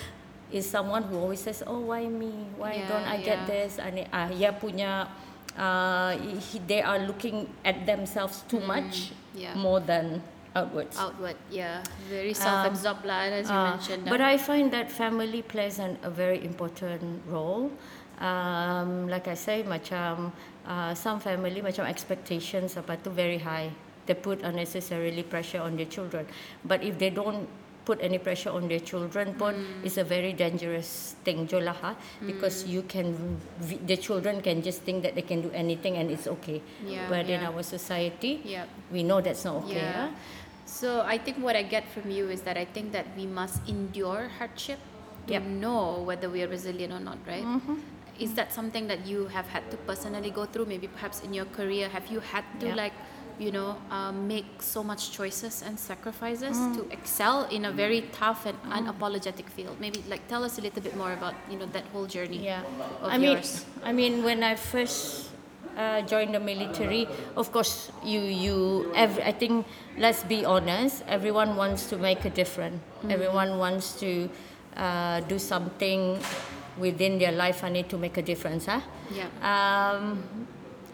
[0.54, 4.06] is someone who always says oh why me why Yeah, don't I get this and
[4.14, 5.10] ah ia punya
[5.58, 9.54] uh, he, they are looking at themselves too much Mm, yeah.
[9.58, 10.22] more than
[10.54, 10.94] outwards.
[10.94, 11.82] Outward, yeah.
[12.06, 14.06] Very self-absorbed lah, as you Uh, mentioned.
[14.06, 14.30] but ah.
[14.30, 17.74] I find that family plays an, a very important role.
[18.22, 20.30] Um, like I say, macam
[20.62, 23.74] uh, some family macam expectations apa tu very high.
[24.06, 26.30] They put unnecessarily pressure on their children.
[26.62, 27.50] But if they don't
[27.84, 29.84] put any pressure on their children pun Hmm.
[29.86, 31.90] it's a very dangerous thing jolah ha
[32.26, 33.12] because you can
[33.90, 37.28] the children can just think that they can do anything and it's okay Yeah, but
[37.28, 38.68] in our society Yep.
[38.96, 40.08] we know that's not okay Yeah.
[40.74, 43.60] So I think what I get from you is that I think that we must
[43.68, 44.80] endure hardship
[45.28, 45.44] to Yep.
[45.64, 47.44] know whether we are resilient or not, right?
[48.18, 50.66] Is that something that you have had to personally go through?
[50.72, 52.80] Maybe perhaps in your career, have you had to Yeah.
[52.82, 52.96] like,
[53.38, 58.46] you know, um, make so much choices and sacrifices to excel in a very tough
[58.46, 59.76] and unapologetic field?
[59.80, 62.44] Maybe like tell us a little bit more about you know that whole journey.
[62.44, 62.62] Yeah,
[63.02, 63.40] of I mean.
[63.82, 65.30] I mean, when I first
[65.76, 68.92] uh, joined the military, of course, you you.
[68.94, 69.66] Every, I think,
[69.98, 71.04] let's be honest.
[71.08, 72.80] Everyone wants to make a difference.
[72.80, 73.10] Mm-hmm.
[73.10, 74.30] Everyone wants to
[74.76, 76.18] uh, do something
[76.78, 77.64] within their life.
[77.64, 78.80] I need to make a difference, huh?
[79.12, 79.28] Yeah.
[79.42, 80.46] Um,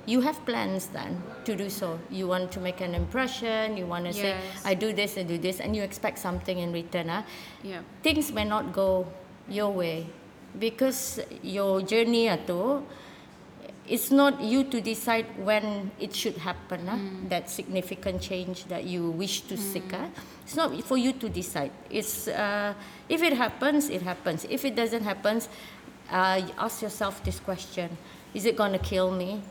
[0.06, 1.98] you have plans then to do so.
[2.10, 3.76] You want to make an impression.
[3.76, 4.34] You want to say,
[4.64, 7.22] I do this and do this, and you expect something in return, huh?
[7.62, 7.80] Yeah.
[8.02, 9.06] things may not go
[9.48, 10.06] your way
[10.58, 12.82] because your journey itu
[13.90, 16.86] it's not you to decide when it should happen.
[16.88, 19.90] ah, That significant change that you wish to seek.
[19.92, 20.06] ah.
[20.46, 21.70] It's not for you to decide.
[21.90, 22.74] It's uh,
[23.08, 24.46] if it happens, it happens.
[24.48, 25.42] If it doesn't happen,
[26.10, 27.90] uh, ask yourself this question:
[28.34, 29.42] Is it gonna kill me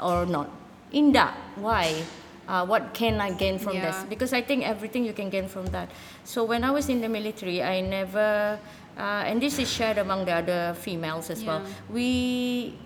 [0.00, 0.50] or not?
[0.92, 2.02] Indah, why?
[2.48, 4.04] Uh, what can I gain from this?
[4.08, 5.90] Because I think everything you can gain from that.
[6.24, 8.58] So when I was in the military, I never,
[8.96, 11.62] uh, and this is shared among the other females as well.
[11.90, 12.78] We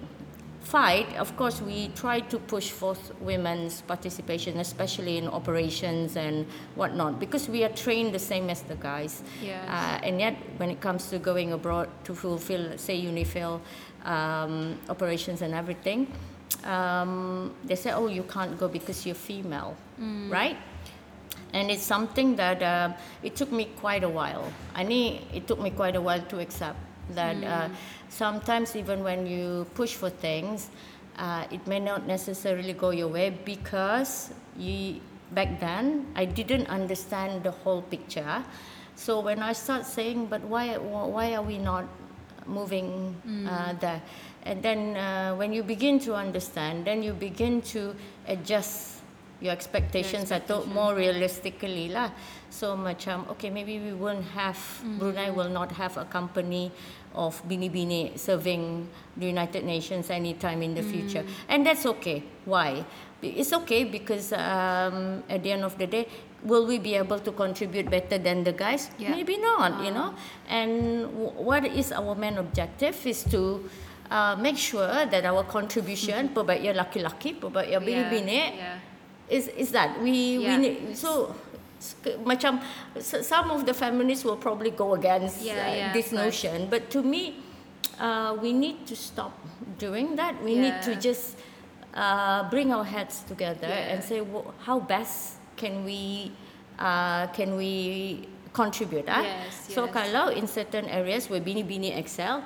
[0.62, 7.20] fight, of course, we try to push for women's participation, especially in operations and whatnot,
[7.20, 9.22] because we are trained the same as the guys.
[9.42, 9.68] Yes.
[9.68, 13.60] Uh, and yet, when it comes to going abroad to fulfill, say, UNIFIL
[14.04, 16.06] um, operations and everything,
[16.64, 19.76] um, they say, oh, you can't go because you're female,
[20.28, 20.56] right?
[21.52, 24.44] And it's something that uh, it took me quite a while.
[24.74, 26.78] I need, it took me quite a while to accept
[27.14, 27.68] that uh,
[28.08, 30.70] sometimes even when you push for things,
[31.18, 35.00] uh, it may not necessarily go your way because you,
[35.32, 38.44] back then I didn't understand the whole picture.
[38.94, 41.84] So when I start saying, but why, why are we not
[42.46, 43.16] moving
[43.48, 44.00] uh, there?
[44.44, 47.94] And then uh, when you begin to understand, then you begin to
[48.26, 49.00] adjust
[49.40, 52.12] your expectations atau more realistically lah.
[52.52, 54.56] So macam okay maybe we won't have
[55.00, 56.68] Brunei will not have a company
[57.16, 62.22] of bini-bini serving the United Nations anytime in the future, and that's okay.
[62.44, 62.84] Why?
[63.24, 66.06] It's okay because um, at the end of the day,
[66.44, 68.92] will we be able to contribute better than the guys?
[69.00, 69.10] Yeah.
[69.16, 69.82] Maybe not.
[69.82, 70.14] You know,
[70.46, 73.64] and w- what is our main objective is to.
[74.10, 78.76] Uh, make sure that our contribution, perbaik ia laki-laki, perbaik bini-bini, Yeah.
[79.30, 81.30] is is that we we need so
[82.26, 82.58] macam
[82.98, 86.66] some of the feminists will probably go against Yeah, uh, yeah, this notion.
[86.66, 87.38] But to me
[88.02, 89.30] uh, we need to stop
[89.78, 90.34] doing that.
[90.42, 91.38] We need to just
[91.94, 96.34] uh, bring our heads together and say wh- how best can we
[96.82, 99.22] uh, can we contribute ah?
[99.22, 99.94] Yes, so yes.
[99.94, 102.42] kalau in certain areas where bini-bini excel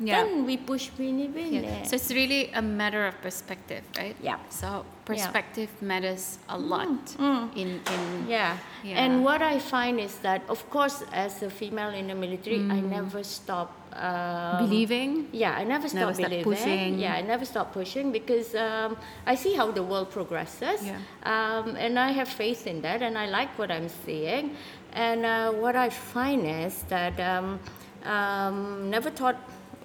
[0.00, 0.24] Yeah.
[0.24, 1.82] then we push bini-bini Yeah.
[1.84, 4.16] So it's really a matter of perspective, right?
[4.20, 4.38] Yeah.
[4.50, 7.14] So perspective matters a lot
[7.54, 8.58] in in Yeah.
[8.82, 8.98] Yeah.
[9.02, 12.80] And what I find is that, of course, as a female in the military, I
[12.80, 13.70] never stop.
[13.94, 15.28] Um, believing.
[15.30, 16.42] Yeah, I never stop Never believing.
[16.44, 16.98] pushing.
[16.98, 20.82] Yeah, I never stop pushing because um, I see how the world progresses.
[20.82, 20.98] Yeah.
[21.22, 24.56] Um, and I have faith in that, and I like what I'm seeing.
[24.92, 27.60] And uh, what I find is that um,
[28.04, 29.38] um, never thought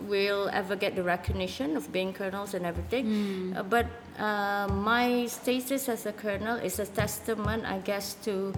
[0.08, 3.06] we'll ever get the recognition of being colonels and everything.
[3.06, 3.58] Hmm.
[3.58, 3.86] Uh, but
[4.18, 8.54] uh, my status as a colonel is a testament, I guess, to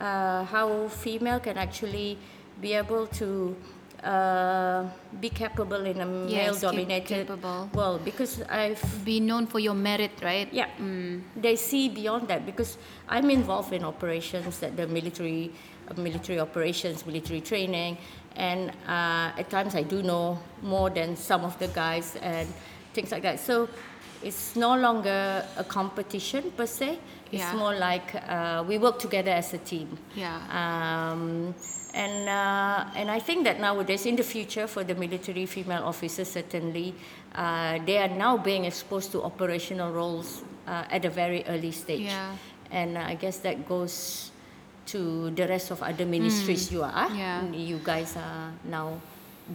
[0.00, 2.18] uh, how female can actually
[2.60, 3.56] be able to
[4.02, 4.84] uh,
[5.20, 7.70] be capable in a male-dominated capable.
[7.74, 8.04] world.
[8.04, 10.48] Because I've Be known for your merit, right?
[10.52, 10.68] yeah.
[11.36, 12.78] They see beyond that because
[13.08, 15.52] I'm involved in operations at the military,
[15.96, 17.98] military operations, military training,
[18.36, 22.48] and uh, at times I do know more than some of the guys and
[22.94, 23.40] things like that.
[23.40, 23.68] So
[24.22, 26.98] it's no longer a competition per se.
[27.32, 27.56] It's Yeah.
[27.56, 29.88] more like uh, we work together as a team.
[30.14, 30.36] Yeah.
[30.52, 31.54] Um,
[31.94, 36.28] and uh, and I think that nowadays, in the future, for the military female officers,
[36.28, 36.94] certainly,
[37.34, 42.08] uh, they are now being exposed to operational roles uh, at a very early stage.
[42.08, 42.36] Yeah.
[42.70, 44.30] And uh, I guess that goes
[44.86, 46.72] to the rest of other ministries mm.
[46.72, 47.10] you are.
[47.14, 47.44] Yeah.
[47.50, 49.00] You guys are now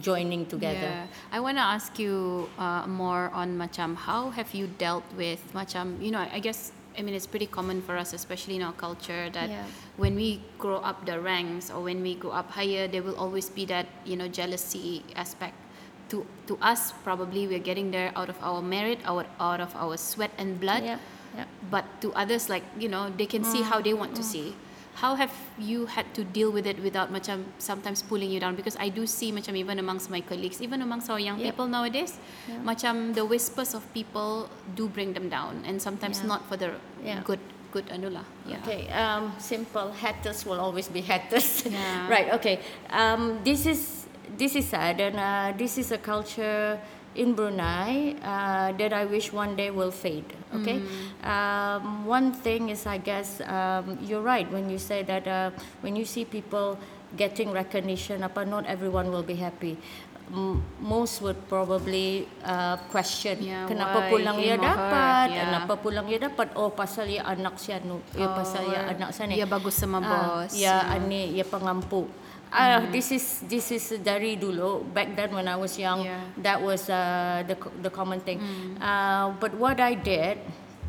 [0.00, 1.06] joining together.
[1.06, 1.06] Yeah.
[1.32, 5.96] I want to ask you uh, more on macam how have you dealt with macam
[6.00, 9.30] you know I guess I mean it's pretty common for us especially in our culture
[9.32, 9.64] that Yeah.
[9.96, 13.48] when we grow up the ranks or when we go up higher there will always
[13.48, 15.56] be that you know jealousy aspect
[16.12, 19.96] to to us probably we're getting there out of our merit our out of our
[19.96, 21.00] sweat and blood Yeah.
[21.36, 21.44] Yeah.
[21.70, 24.32] but to others like you know they can see mm, how they want to mm.
[24.32, 24.48] see
[25.00, 28.74] how have you had to deal with it without macam sometimes pulling you down because
[28.82, 31.46] I do see macam even amongst my colleagues even amongst our young Yep.
[31.54, 32.18] people nowadays
[32.66, 36.30] macam the whispers of people do bring them down and sometimes Yeah.
[36.34, 37.22] not for the Yeah.
[37.22, 37.38] good
[37.70, 39.92] good anula yeah Okay, um, simple.
[39.92, 41.62] haters will always be haters.
[41.68, 42.08] Yeah.
[42.08, 42.28] right.
[42.40, 42.58] Okay.
[42.90, 44.08] Um, this is
[44.40, 46.80] this is sad, and uh, this is a culture
[47.18, 50.24] in Brunei uh, that I wish one day will fade.
[50.54, 50.78] Okay.
[51.26, 55.50] Um, one thing is, I guess um, you're right when you say that uh,
[55.82, 56.78] when you see people
[57.18, 59.74] getting recognition, apa not everyone will be happy.
[60.28, 64.76] m- most would probably uh, question Yeah, kenapa why pulang ia him or her?
[64.76, 65.40] dapat Yeah.
[65.40, 69.32] kenapa pulang ia dapat oh pasal ia anak si anu ia pasal ia anak sana
[69.32, 70.08] ia bagus sama Ah,
[70.44, 70.52] bos.
[70.52, 70.94] ya Yeah.
[71.00, 72.04] ani ia pengampu
[72.50, 74.80] Ah, this is this is dari dulu.
[74.96, 76.24] Back then when I was young Yeah.
[76.40, 78.40] that was uh, the the common thing.
[78.80, 80.40] Uh, but what I did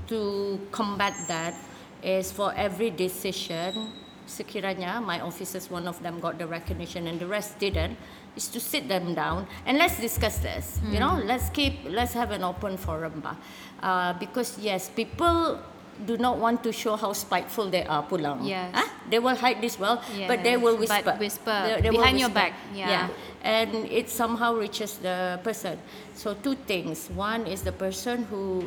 [0.08, 1.54] to combat that
[2.02, 3.92] is for every decision
[4.30, 7.98] sekiranya my officers one of them got the recognition and the rest didn't
[8.38, 10.78] is to sit them down and let's discuss this.
[10.86, 13.36] You know let's keep let's have an open forum bah.
[13.84, 15.58] uh, because yes people
[16.06, 18.72] do not want to show how spiteful they are pulang Yes.
[18.72, 22.20] Ah, they will hide this well but they Yes, will but whisper whisper will behind
[22.20, 23.10] your back, yeah.
[23.44, 25.76] and it somehow reaches the person.
[26.16, 27.12] So two things.
[27.12, 28.64] One is the person who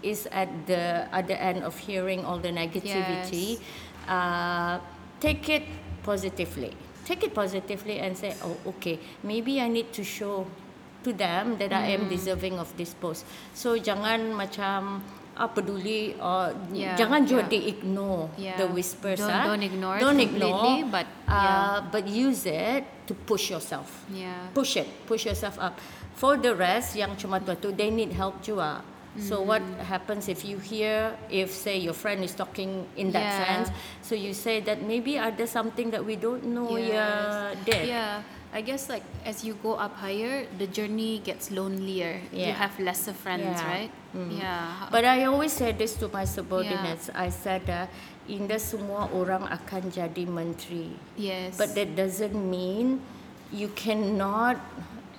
[0.00, 3.60] is at the other end of hearing all the negativity.
[4.08, 4.80] Uh,
[5.20, 5.64] take it
[6.02, 6.72] positively.
[7.04, 10.46] Take it positively and say, oh, okay, maybe I need to show
[11.04, 12.12] to them that I am Mm.
[12.12, 13.24] deserving of this post.
[13.52, 15.00] So jangan macam
[15.40, 17.48] ah, peduli or Yeah, jangan yeah.
[17.48, 18.60] di-ignore Yeah.
[18.60, 19.24] the whispers.
[19.24, 19.48] Don't- ah.
[19.48, 21.88] don't ignore Don't ignore, but, uh, yeah.
[21.88, 23.88] but use it to push yourself.
[24.12, 24.52] Yeah.
[24.52, 25.80] Push it, push yourself up.
[26.20, 28.84] For the rest, yang cuma tua tu, they need help juga.
[29.18, 29.90] So what Mm-hmm.
[29.90, 33.38] happens if you hear, if say your friend is talking in that Yeah.
[33.42, 33.68] sense,
[34.06, 36.94] so you say that maybe ada something that we don't know Yes.
[36.94, 37.84] yeah did.
[37.90, 38.12] Yeah,
[38.50, 42.18] I guess like as you go up higher, the journey gets lonelier.
[42.34, 43.70] You have lesser friends, Yeah.
[43.70, 43.92] right?
[44.14, 44.90] Yeah.
[44.90, 47.10] But I always say this to my subordinates.
[47.14, 47.86] I said, uh,
[48.26, 50.90] Indah semua orang akan jadi menteri.
[51.14, 51.54] yes.
[51.54, 53.02] But that doesn't mean
[53.54, 54.58] you cannot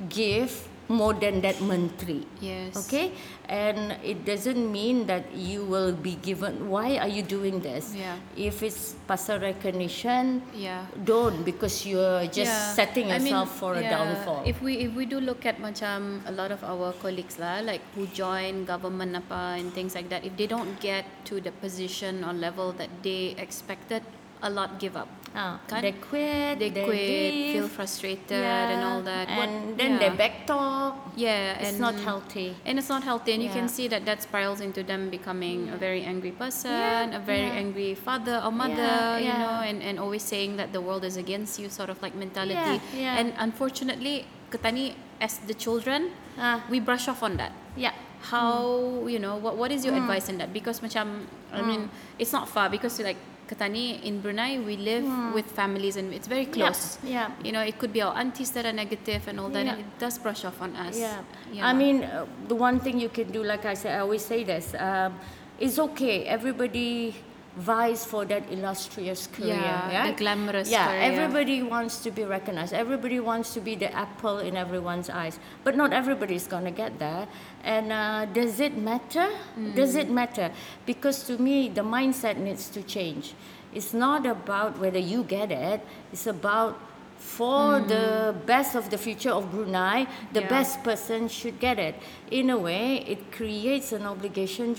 [0.07, 2.27] give more than that menteri.
[2.39, 2.75] Yes.
[2.75, 3.11] Okay?
[3.47, 7.95] And it doesn't mean that you will be given why are you doing this?
[7.95, 8.15] Yeah.
[8.35, 10.85] If it's pasal recognition, Yeah.
[11.03, 12.73] don't because you're just Yeah.
[12.75, 14.43] setting I mean, yourself for a yeah, downfall.
[14.45, 17.81] If we if we do look at macam a lot of our colleagues lah, like
[17.95, 22.23] who join government apa and things like that, if they don't get to the position
[22.23, 24.03] or level that they expected,
[24.41, 25.20] a lot give up.
[25.33, 25.79] Kan?
[25.81, 29.31] they quit, They they quit, leave, feel frustrated and all that.
[29.31, 30.19] What- And then they yeah.
[30.19, 31.15] backtalk.
[31.15, 32.55] Yeah, It's not healthy.
[32.67, 35.77] And it's not healthy, and you can see that that spirals into them becoming a
[35.79, 37.61] very angry person, a very yeah.
[37.63, 39.39] angry father or mother, Yeah, you yeah.
[39.39, 42.79] know, and, and always saying that the world is against you, sort of like mentality.
[42.95, 43.19] Yeah, yeah.
[43.19, 46.63] And unfortunately, Ketani, as the children, Ah.
[46.69, 47.51] we brush off on that.
[47.75, 47.91] Yeah.
[48.21, 50.03] How, you know, what, what is your Hmm.
[50.05, 50.53] advice in that?
[50.53, 51.89] Because macam, I mean,
[52.19, 53.17] it's not far because like
[53.55, 56.53] Ketani in Brunei, we live with families and it's very Hmm.
[56.59, 56.97] Yeah, close.
[57.03, 57.31] yeah.
[57.43, 59.75] You know, it could be our aunties that are negative and all that, Yeah.
[59.79, 60.97] it does brush off on us.
[60.97, 61.19] Yeah.
[61.51, 61.67] Yeah.
[61.67, 64.43] I mean, uh, the one thing you can do, like I said, I always say
[64.45, 65.13] this, um,
[65.59, 66.23] it's okay.
[66.25, 67.13] Everybody
[67.57, 69.55] vies for that illustrious career.
[69.55, 71.01] Yeah, the glamorous yeah, career.
[71.01, 72.73] everybody wants to be recognized.
[72.73, 75.39] Everybody wants to be the apple in everyone's eyes.
[75.63, 77.27] But not everybody is going to get that.
[77.63, 79.29] And uh, does it matter?
[79.75, 80.51] Does it matter?
[80.85, 83.33] Because to me, the mindset needs to change.
[83.73, 85.81] It's not about whether you get it.
[86.11, 86.79] It's about
[87.21, 90.49] for the best of the future of Brunei, the Yeah.
[90.49, 91.93] best person should get it.
[92.33, 94.73] In a way, it creates an obligation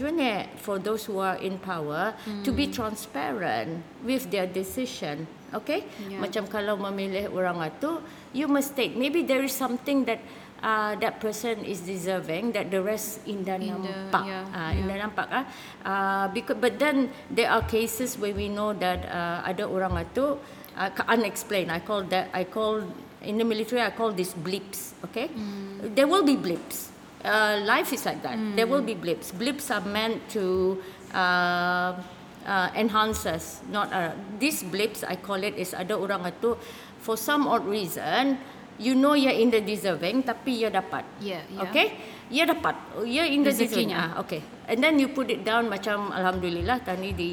[0.58, 5.30] for those who are in power to be transparent with their decision.
[5.54, 5.86] Okay?
[6.10, 6.18] Yeah.
[6.18, 8.02] Macam kalau memilih orang itu,
[8.34, 8.98] you must state.
[8.98, 10.18] Maybe there is something that
[10.64, 13.78] uh, that person is deserving that the rest indah Indah,
[14.10, 14.24] nampak.
[14.26, 14.80] yeah, Ah, yeah.
[14.82, 15.44] indah nampak ah.
[15.84, 20.38] Uh, because, but then there are cases where we know that uh, ada orang itu
[20.76, 21.70] uh, unexplained.
[21.70, 22.82] I call that I call
[23.22, 24.94] in the military I call this blips.
[25.06, 25.94] Okay, Mm.
[25.94, 26.90] there will be blips.
[27.22, 28.34] Uh, life is like that.
[28.58, 29.30] There will be blips.
[29.30, 30.74] Blips are meant to
[31.14, 31.94] uh,
[32.42, 33.62] uh, enhance us.
[33.70, 34.10] Not uh,
[34.42, 35.06] these blips.
[35.06, 36.58] I call it is ada orang itu
[36.98, 38.42] for some odd reason.
[38.82, 41.06] You know you're in the deserving, tapi you dapat.
[41.22, 41.62] Yeah, yeah.
[41.70, 41.94] Okay,
[42.26, 42.74] you dapat.
[43.06, 43.94] You in the deserving.
[43.94, 44.42] Ah, okay.
[44.66, 47.30] And then you put it down macam alhamdulillah tadi di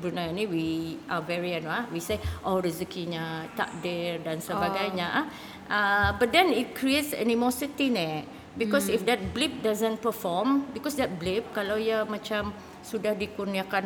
[0.00, 0.66] Brunei ni we
[1.10, 5.26] are very anu ah we say oh rezekinya takdir dan sebagainya ah.
[5.68, 8.24] Uh, but then it creates animosity ne
[8.56, 12.50] because if that blip doesn't perform because that blip kalau ia macam
[12.88, 13.84] sudah dikurniakan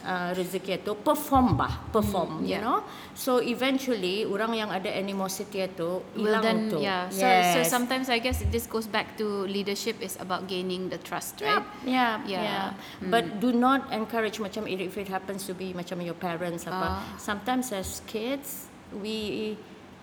[0.00, 2.64] uh, rezeki itu perform bah perform you yeah.
[2.64, 2.80] know
[3.12, 7.12] so eventually orang yang ada animosity itu Well hilang then, tu yeah.
[7.12, 11.40] So, so sometimes I guess this goes back to leadership is about gaining the trust,
[11.42, 11.64] right?
[11.84, 12.42] Yeah, Yeah.
[12.42, 12.66] yeah.
[13.10, 16.88] But do not encourage macam if it happens to be macam your parents apa.
[16.88, 17.02] Ah.
[17.18, 19.58] Sometimes as kids we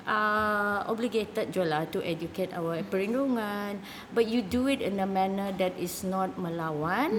[0.05, 3.81] are obligated je lah to educate our perlindungan
[4.13, 7.09] but you do it in a manner that is not melawan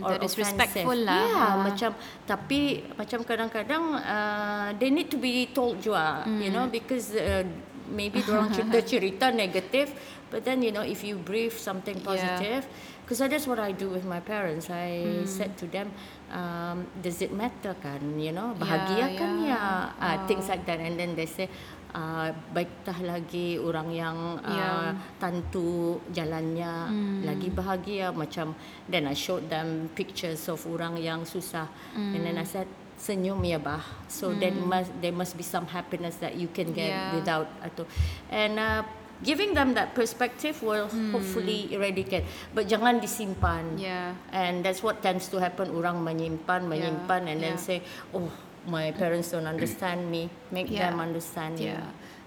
[0.00, 0.56] or that is offensive.
[0.56, 1.20] respectful lah.
[1.20, 1.60] Yeah, Ha.
[1.62, 1.90] macam
[2.24, 2.60] tapi
[2.96, 7.44] macam kadang-kadang uh, they need to be told juga, you know, because uh,
[7.92, 9.92] maybe orang cerita cerita negative,
[10.32, 12.08] but then you know if you brief something Yeah.
[12.08, 12.64] positive,
[13.04, 14.72] because that's what I do with my parents.
[14.72, 15.28] I Hmm.
[15.28, 15.92] said to them,
[16.30, 18.00] um, does it matter kan?
[18.16, 19.52] You know, Yeah, bahagia kan yeah.
[19.52, 19.60] ya,
[19.98, 21.52] uh, things like that, and then they say.
[21.90, 24.94] Uh, baiktah lagi orang yang uh, Yeah.
[25.18, 27.26] tantu jalannya Hmm.
[27.26, 28.54] lagi bahagia macam
[28.86, 31.66] then I showed them pictures of orang yang susah
[31.98, 32.54] and then I Hmm.
[32.62, 36.70] said senyum ya bah so that must there must be some happiness that you can
[36.70, 37.10] get Yeah.
[37.18, 37.82] without itu
[38.30, 38.86] and uh,
[39.20, 42.22] giving them that perspective will hopefully eradicate
[42.54, 44.14] but jangan disimpan Yeah.
[44.30, 47.66] and that's what tends to happen orang menyimpan menyimpan and then yeah.
[47.66, 47.82] say
[48.14, 48.30] oh
[48.66, 50.90] my parents don't understand me make Yeah.
[50.90, 51.80] them understand Yeah.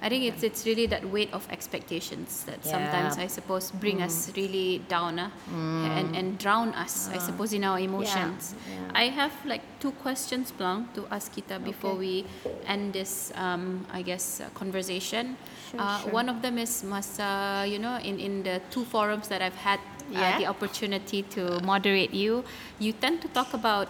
[0.03, 4.27] I think it's it's really that weight of expectations that sometimes I suppose bring us
[4.36, 5.31] really down uh,
[5.95, 8.51] and and drown us I suppose in our emotions.
[8.67, 8.91] yeah.
[8.99, 12.27] I have like two questions Blanc to ask kita before we
[12.67, 15.39] end this um, I guess uh, conversation.
[15.71, 16.11] Sure, uh, sure.
[16.11, 19.79] One of them is masa you know in in the two forums that I've had
[20.11, 22.43] uh, the opportunity to moderate you,
[22.75, 23.88] you tend to talk about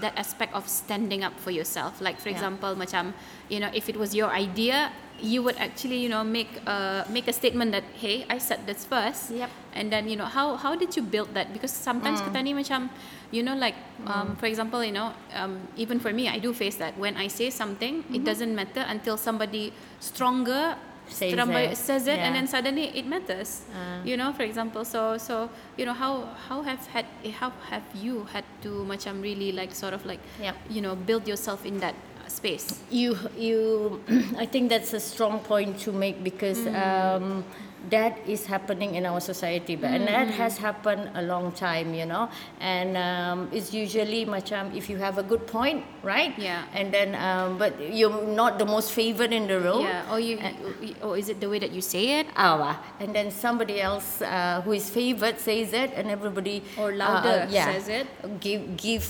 [0.00, 2.00] that aspect of standing up for yourself.
[2.00, 2.36] Like for Yeah.
[2.40, 3.12] example, macam
[3.48, 4.90] you know, if it was your idea,
[5.22, 8.84] you would actually you know make a make a statement that hey, I said this
[8.84, 9.30] first.
[9.30, 9.50] Yep.
[9.74, 11.50] And then you know how how did you build that?
[11.54, 12.26] Because sometimes Mm.
[12.30, 12.90] kita ni macam
[13.34, 13.74] you know like
[14.06, 17.26] um, for example you know um, even for me I do face that when I
[17.26, 18.14] say something Mm-hmm.
[18.14, 20.78] it doesn't matter until somebody stronger
[21.08, 21.76] Says it.
[21.76, 24.00] says it and then suddenly it matters Ah.
[24.04, 27.06] you know for example so so you know how how have had
[27.40, 30.56] how have you had to macam really like sort of like Yep.
[30.70, 34.00] you know build yourself in that uh, space you you
[34.40, 37.44] i think that's a strong point to make because um,
[37.90, 42.06] that is happening in our society but and that has happened a long time you
[42.06, 42.28] know
[42.60, 46.64] and um, it's usually macam if you have a good point right Yeah.
[46.72, 50.40] and then um, but you're not the most favored in the room yeah or you,
[50.80, 54.22] you or is it the way that you say it Ah, and then somebody else
[54.22, 58.06] uh, who is favored says it, and everybody Or uh, louder uh, yeah, says it.
[58.40, 59.04] Give give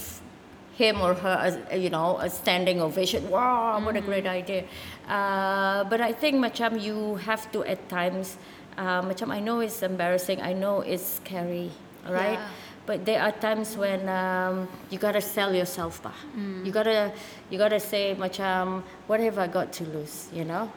[0.75, 3.31] him or her, a, you know, a standing ovation.
[3.31, 4.11] Wow, what a Mm-hmm.
[4.11, 4.65] great idea!
[5.07, 8.37] Uh, but I think, macam you have to at times,
[8.77, 10.43] uh, macam I know it's embarrassing.
[10.43, 11.71] I know it's scary,
[12.07, 12.39] right?
[12.39, 12.49] Yeah.
[12.87, 16.13] But there are times when um, you gotta sell yourself, bah.
[16.37, 16.67] Mm.
[16.67, 17.13] You gotta
[17.49, 20.69] you gotta say macam what have I got to lose, you know?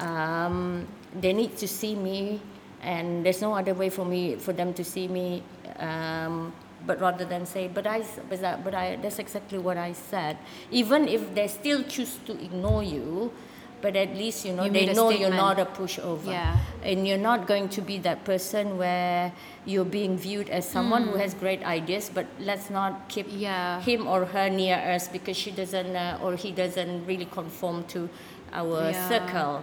[0.00, 2.40] Um, they need to see me,
[2.80, 5.42] and there's no other way for me for them to see me.
[5.76, 6.52] Um,
[6.86, 10.38] but rather than say, but I, but that, but I, that's exactly what I said.
[10.70, 13.32] Even if they still choose to ignore you,
[13.82, 16.56] but at least you know You they know you're not a pushover Yeah.
[16.82, 19.32] and you're not going to be that person where
[19.66, 23.26] you're being viewed as someone who has great ideas but let's not keep.
[23.30, 23.80] Yeah.
[23.82, 28.08] him or her near us because she doesn't uh, or he doesn't really conform to
[28.52, 29.08] our Yeah.
[29.08, 29.62] Circle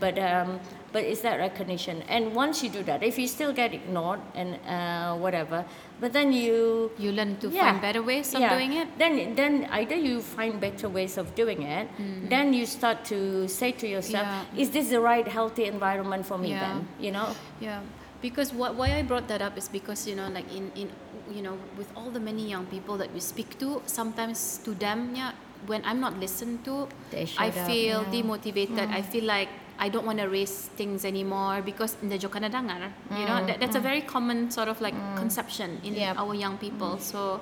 [0.00, 0.60] but um
[0.92, 4.54] but it's that recognition and once you do that if you still get ignored and
[4.66, 5.64] uh, whatever
[6.00, 7.64] but then you you learn to Yeah.
[7.72, 8.54] find better ways of Yeah.
[8.54, 11.88] doing it Then, then either you find better ways of doing it.
[12.30, 14.26] Then you start to say to yourself.
[14.56, 17.28] "Is this the right healthy environment for me?" Then you know.
[17.60, 17.80] Yeah,
[18.22, 20.88] because what why I brought that up is because you know like in in
[21.36, 24.98] you know with all the many young people that we speak to, sometimes to them
[25.14, 25.32] yeah,
[25.66, 28.12] when I'm not listened to, I shut up, feel yeah.
[28.12, 28.88] demotivated.
[28.88, 29.10] I hmm.
[29.10, 29.48] feel like
[29.78, 32.92] I don't want to raise things anymore because in the joka na dangar.
[33.10, 33.88] You know hmm, that, that's a hmm.
[33.88, 36.18] very common sort of like conception in Yep.
[36.18, 36.98] our young people.
[36.98, 37.40] So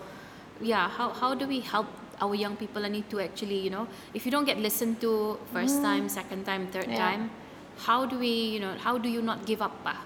[0.61, 1.87] yeah, how how do we help?
[2.23, 5.39] Our young people I need to actually, you know, if you don't get listened to
[5.53, 7.03] first time, second time, third Yeah.
[7.03, 7.31] time,
[7.83, 9.75] how do we, you know, how do you not give up?
[9.83, 9.99] ah?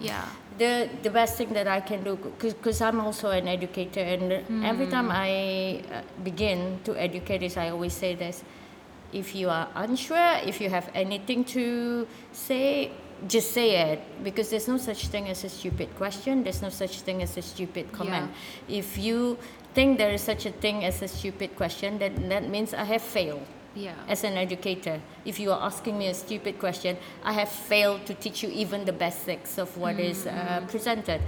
[0.00, 0.26] Yeah.
[0.58, 4.86] The the best thing that I can do because I'm also an educator and every
[4.86, 8.42] time I uh, begin to educate is I always say this
[9.12, 12.90] if you are unsure if you have anything to say
[13.28, 17.00] just say it because there's no such thing as a stupid question there's no such
[17.00, 18.30] thing as a stupid comment.
[18.68, 19.38] If you
[19.74, 23.02] think there is such a thing as a stupid question then that means I have
[23.02, 23.46] failed
[23.76, 23.92] Yeah.
[24.08, 28.14] as an educator, if you are asking me a stupid question, I have failed to
[28.14, 31.20] teach you even the basics of what is uh, presented.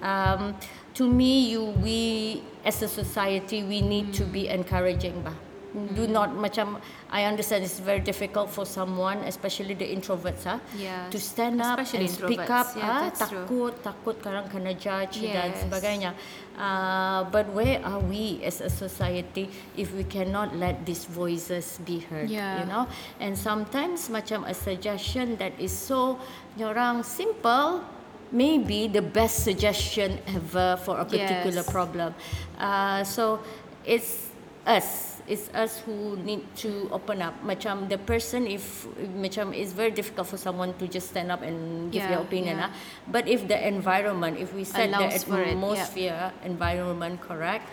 [0.00, 0.54] Um,
[0.94, 5.34] to me, you we as a society we need to be encouraging, bah.
[5.76, 6.80] Do not macam
[7.12, 11.04] I understand it's very difficult for someone, especially the introverts, ah, Yeah.
[11.12, 12.72] to stand up Especially and speak up.
[12.72, 13.44] Yeah, ah, that's true.
[13.44, 16.16] takut, takut karang kena judge dan sebagainya.
[16.56, 22.00] Uh, but where are we as a society if we cannot let these voices be
[22.08, 22.32] heard?
[22.32, 22.64] Yeah.
[22.64, 22.88] You know,
[23.20, 26.16] and sometimes macam a suggestion that is so
[26.56, 27.84] orang simple.
[28.32, 31.70] Maybe the best suggestion ever for a particular Yes.
[31.70, 32.10] problem.
[32.58, 33.38] Uh, so
[33.86, 34.34] it's
[34.66, 35.15] us.
[35.26, 37.34] It's us who need to open up.
[37.42, 38.86] Macam the person, if
[39.18, 42.58] macam it's very difficult for someone to just stand up and give their opinion.
[42.58, 42.70] yeah.
[42.70, 43.10] ah.
[43.10, 45.52] But if the environment, if we set the Allows for it, yeah.
[45.52, 47.66] atmosphere, environment correct,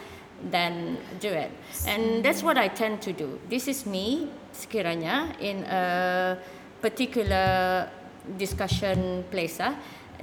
[0.49, 1.51] then do it.
[1.87, 3.39] And that's what I tend to do.
[3.49, 6.37] This is me, sekiranya, in a
[6.81, 7.89] particular
[8.37, 9.59] discussion place.
[9.61, 9.77] Ah,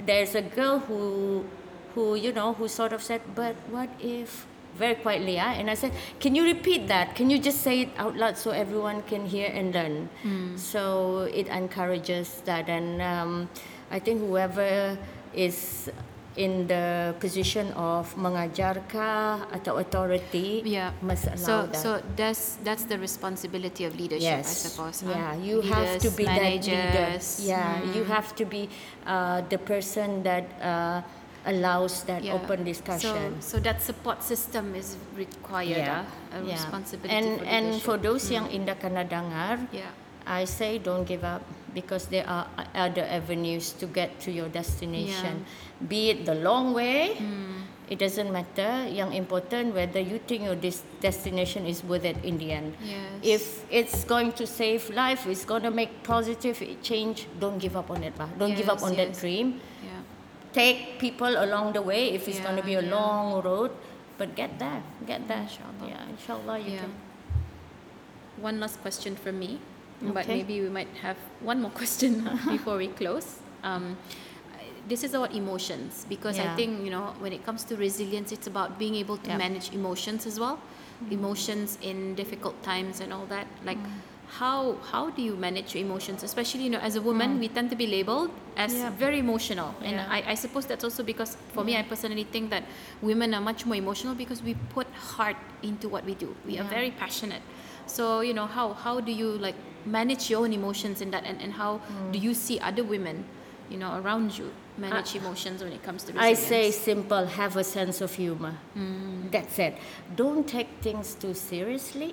[0.05, 1.45] There's a girl who,
[1.93, 4.45] who you know, who sort of said, but what if
[4.81, 7.13] very quietly, ah, and I said, "Can you repeat that?
[7.13, 10.09] Can you just say it out loud so everyone can hear and learn?"
[10.57, 13.45] So it encourages that, and um,
[13.93, 14.97] I think whoever
[15.37, 15.85] is
[16.39, 20.95] in the position of mengajar kah atau authority Yeah.
[21.03, 21.75] must allow So that.
[21.75, 25.03] so that's that's the responsibility of leadership, I suppose.
[25.03, 26.71] Yeah, you have to Leaders, be that leader.
[26.71, 27.43] managers.
[27.43, 28.71] Yeah, you have to be
[29.03, 31.03] uh, the person that uh,
[31.45, 32.37] allows that Yeah.
[32.37, 33.41] open discussion.
[33.41, 36.53] So, so that support system is required, ah, a yeah.
[36.53, 37.85] responsibility and for and leadership.
[37.85, 39.89] for those yang indah kena dengar, yeah.
[40.21, 41.41] I say don't give up
[41.73, 42.45] because there are
[42.77, 45.41] other avenues to get to your destination.
[45.41, 45.87] Yeah.
[45.89, 47.65] Be it the long way, Hmm.
[47.89, 48.85] it doesn't matter.
[48.85, 52.77] Yang important whether you think your des- destination is worth it in the end.
[52.85, 53.01] Yes.
[53.25, 53.41] If
[53.73, 58.05] it's going to save life, it's going to make positive change, don't give up on
[58.05, 58.13] it.
[58.13, 58.29] Bah.
[58.37, 59.19] Don't give up Yes, on that yes.
[59.25, 59.57] dream.
[60.53, 60.61] Yeah.
[60.63, 62.91] Take people along the way if it's going to be a yeah.
[62.95, 63.71] long road,
[64.17, 64.83] but get there.
[65.07, 65.41] Get there.
[65.47, 65.87] Inshallah.
[65.87, 66.79] Yeah, inshallah you Yeah.
[66.81, 66.93] can.
[68.41, 69.59] One last question from me,
[70.01, 73.39] but maybe we might have one more question before we close.
[73.63, 73.97] Um,
[74.87, 78.47] this is about emotions because I think you know when it comes to resilience, it's
[78.47, 80.59] about being able to manage emotions as well,
[81.11, 83.47] emotions in difficult times and all that.
[83.63, 83.89] Like, Mm.
[84.39, 86.23] How how do you manage your emotions?
[86.23, 88.79] Especially you know as a woman, we tend to be labeled as Mm.
[88.83, 88.93] Yep.
[88.99, 90.07] very emotional, and Yeah.
[90.17, 92.63] I, I suppose that's also because for me, I personally think that
[93.01, 96.35] women are much more emotional because we put heart into what we do.
[96.47, 97.41] We are very passionate.
[97.87, 99.55] So you know how how do you like
[99.85, 102.23] manage your own emotions in that, and, and how do Mm.
[102.23, 103.25] you see other women,
[103.69, 104.51] you know, around you
[104.81, 108.53] manage emotions when it comes to I say simple, have a sense of humor.
[109.31, 109.77] That's it.
[110.17, 112.09] Don't take things too seriously.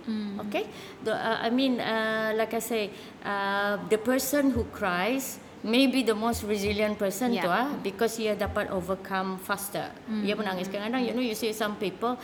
[0.47, 0.64] Okay?
[1.05, 2.91] The, uh, I mean, uh, like I say,
[3.25, 7.43] uh, the person who cries may be the most resilient person Yeah.
[7.43, 9.91] tu ah because ia dapat overcome faster.
[10.23, 12.14] Ia menangis kadang-kadang you know you see some people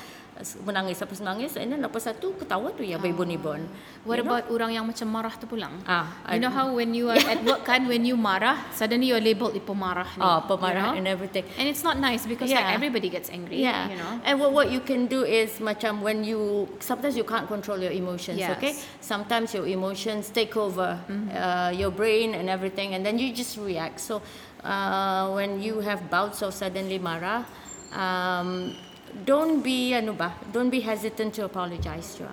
[0.66, 3.62] menangis lepas menangis and then lepas satu ketawa tu ya beribun-ibun.
[4.02, 4.34] What You know?
[4.34, 5.70] about orang yang macam marah tu pulang?
[5.86, 9.14] Ah, you know I- how when you are at work kan, when you marah, suddenly
[9.14, 10.10] you're labeled pemarah.
[10.18, 10.98] ni, Ah, you pemarah know?
[10.98, 11.46] and everything.
[11.54, 12.74] And it's not nice because like Yeah.
[12.74, 13.62] everybody gets angry.
[13.62, 13.86] Yeah.
[13.88, 14.12] You know.
[14.26, 17.94] And what, what you can do is macam when you sometimes you can't control your
[17.94, 18.58] emotions, Yes.
[18.58, 18.74] okay?
[18.98, 20.98] Sometimes your emotions take over
[21.30, 24.02] uh, your brain and everything and then you just react.
[24.02, 24.18] So
[24.66, 27.46] uh, when you have bouts of suddenly marah,
[27.94, 28.74] um,
[29.24, 32.26] don't be ano ba, don't be hesitant to apologize to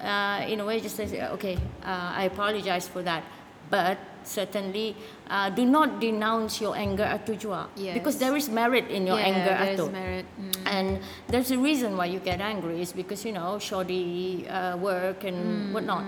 [0.00, 1.06] uh, in a way just say
[1.36, 3.22] okay uh, I apologize for that.
[3.68, 4.94] But certainly
[5.28, 9.26] uh, do not denounce your anger atu jua because there is merit in your yeah,
[9.26, 10.26] anger there's atu merit.
[10.38, 10.52] Mm.
[10.66, 10.88] and
[11.26, 15.28] there's a reason why you get angry is because you know shoddy uh, work Mm,
[15.28, 16.04] and whatnot.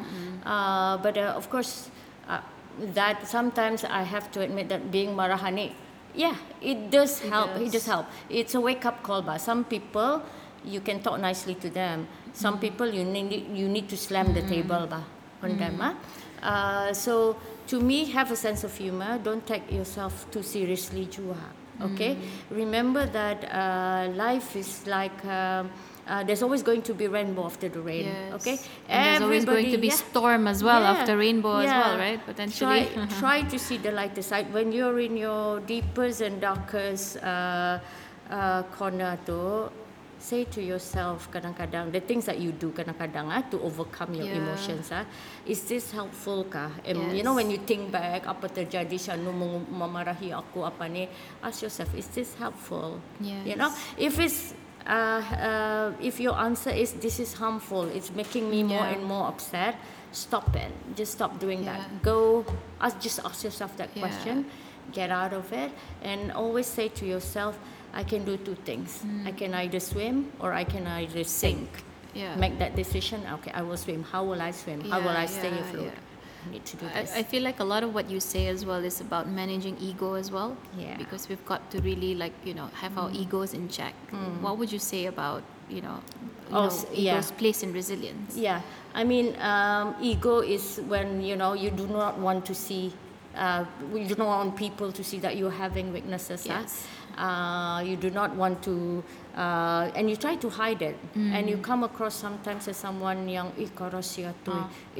[0.46, 1.90] Uh, but uh, of course,
[2.28, 2.40] uh,
[2.94, 5.72] that sometimes I have to admit that being marahani,
[6.18, 7.50] yeah, it does help.
[7.56, 7.86] It does does.
[7.86, 8.06] help.
[8.28, 9.22] It's a wake up call.
[9.22, 10.22] But some people,
[10.64, 11.98] you can talk nicely to them.
[12.34, 12.60] Some Mm.
[12.66, 15.00] people you need you need to slam the table ba
[15.42, 15.78] on them.
[15.80, 15.94] ah.
[16.42, 17.36] Uh, so
[17.70, 19.18] to me, have a sense of humor.
[19.28, 21.38] Don't take yourself too seriously, jua.
[21.80, 22.12] Okay,
[22.50, 25.18] remember that uh, life is like.
[25.24, 25.70] Um,
[26.09, 28.06] uh, there's always going to be rainbow after the rain.
[28.09, 28.32] Yes.
[28.40, 28.56] Okay,
[28.88, 30.00] And there's always going to be yeah.
[30.00, 32.20] storm as well Yeah, after rainbow as well, right?
[32.24, 32.88] Potentially.
[32.88, 37.78] Try, try to see the lighter side when you're in your deepest and darkest uh,
[38.30, 39.68] uh, corner tu.
[40.18, 44.42] Say to yourself kadang-kadang the things that you do kadang-kadang ah, to overcome your Yeah.
[44.42, 45.06] emotions ah
[45.46, 46.74] is this helpful kah?
[46.82, 51.06] And you know when you think back apa terjadi Shanu mem- memarahi aku apa ni
[51.38, 52.98] ask yourself is this helpful?
[53.22, 58.51] You know if it's uh, uh, if your answer is this is harmful, it's making
[58.51, 58.93] me more Yeah.
[58.95, 59.76] and more upset,
[60.12, 60.72] stop it.
[60.97, 61.76] Just stop doing Yeah.
[61.79, 62.03] that.
[62.03, 62.45] Go,
[62.81, 64.03] ask, just ask yourself that Yeah.
[64.03, 64.47] question,
[64.93, 65.70] get out of it,
[66.03, 67.59] and always say to yourself,
[67.95, 69.03] I can do two things.
[69.26, 71.68] I can either swim or I can either sink.
[72.14, 72.37] Yeah.
[72.37, 73.20] Make that decision.
[73.35, 74.03] Okay, I will swim.
[74.12, 74.81] How will I swim?
[74.91, 75.93] How will I stay afloat?
[76.51, 77.12] Need to do this.
[77.14, 79.76] I, I feel like a lot of what you say as well is about managing
[79.80, 80.57] ego as well.
[80.76, 80.95] Yeah.
[80.95, 80.99] Mm.
[80.99, 83.95] Because we've got to really like, you know, have our egos in check.
[84.41, 86.01] What would you say about, you know,
[86.51, 87.14] you Oh, know yeah.
[87.14, 88.36] ego's place in resilience?
[88.36, 88.62] Yeah,
[88.95, 92.93] I mean, um, ego is when you know you do not want to see,
[93.36, 93.64] uh,
[93.95, 96.47] you do not want people to see that you're having weaknesses.
[96.47, 96.86] Yes.
[97.18, 99.03] Uh, you do not want to,
[99.39, 100.99] uh, and you try to hide it.
[101.14, 104.51] And you come across sometimes as someone yang, kau rahsia tu,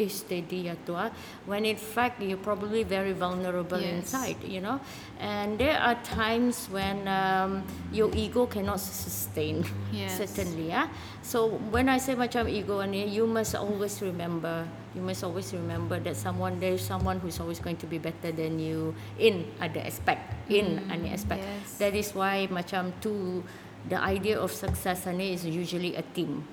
[0.07, 0.95] steady ya tu.
[0.95, 1.11] ah."
[1.51, 4.07] When in fact, you're probably very vulnerable Yes.
[4.14, 4.78] inside, you know.
[5.18, 10.14] And there are times when um, your ego cannot sustain, Yes.
[10.22, 10.70] certainly.
[10.70, 10.86] Yeah.
[11.26, 14.62] So when I say macam ego ni, you must always remember.
[14.95, 18.30] You must always remember that someone there is someone who's always going to be better
[18.32, 20.22] than you in other aspect.
[20.49, 21.43] In any aspect.
[21.45, 21.76] yes.
[21.82, 23.43] That is why macam tu
[23.89, 26.45] the idea of success ni is usually a team.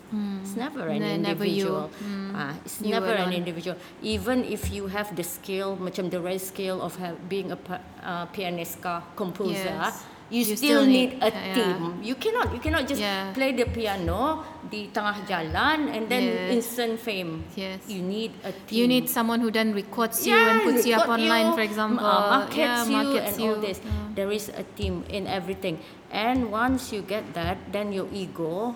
[0.42, 1.68] It's never an Ne- never you.
[1.68, 1.92] individual.
[2.34, 3.76] Ah, it's You never an individual.
[4.02, 7.60] Even if you have the skill, macam the right skill of have, being a
[8.02, 10.04] uh, pianist ka, composer, Yes.
[10.32, 11.54] you, You still, still need, need- a yeah.
[11.54, 11.80] team.
[12.02, 13.30] You cannot you cannot just Yeah.
[13.36, 16.50] play the piano di tengah jalan and then Yes.
[16.56, 17.46] instant fame.
[17.54, 17.84] Yes.
[17.86, 18.74] You need a team.
[18.80, 22.02] You need someone who then records you and puts you up online, you, for example.
[22.08, 23.78] uh, markets yeah, you and all this.
[24.18, 25.78] There is a team in everything.
[26.16, 28.72] And once you get that, then your ego,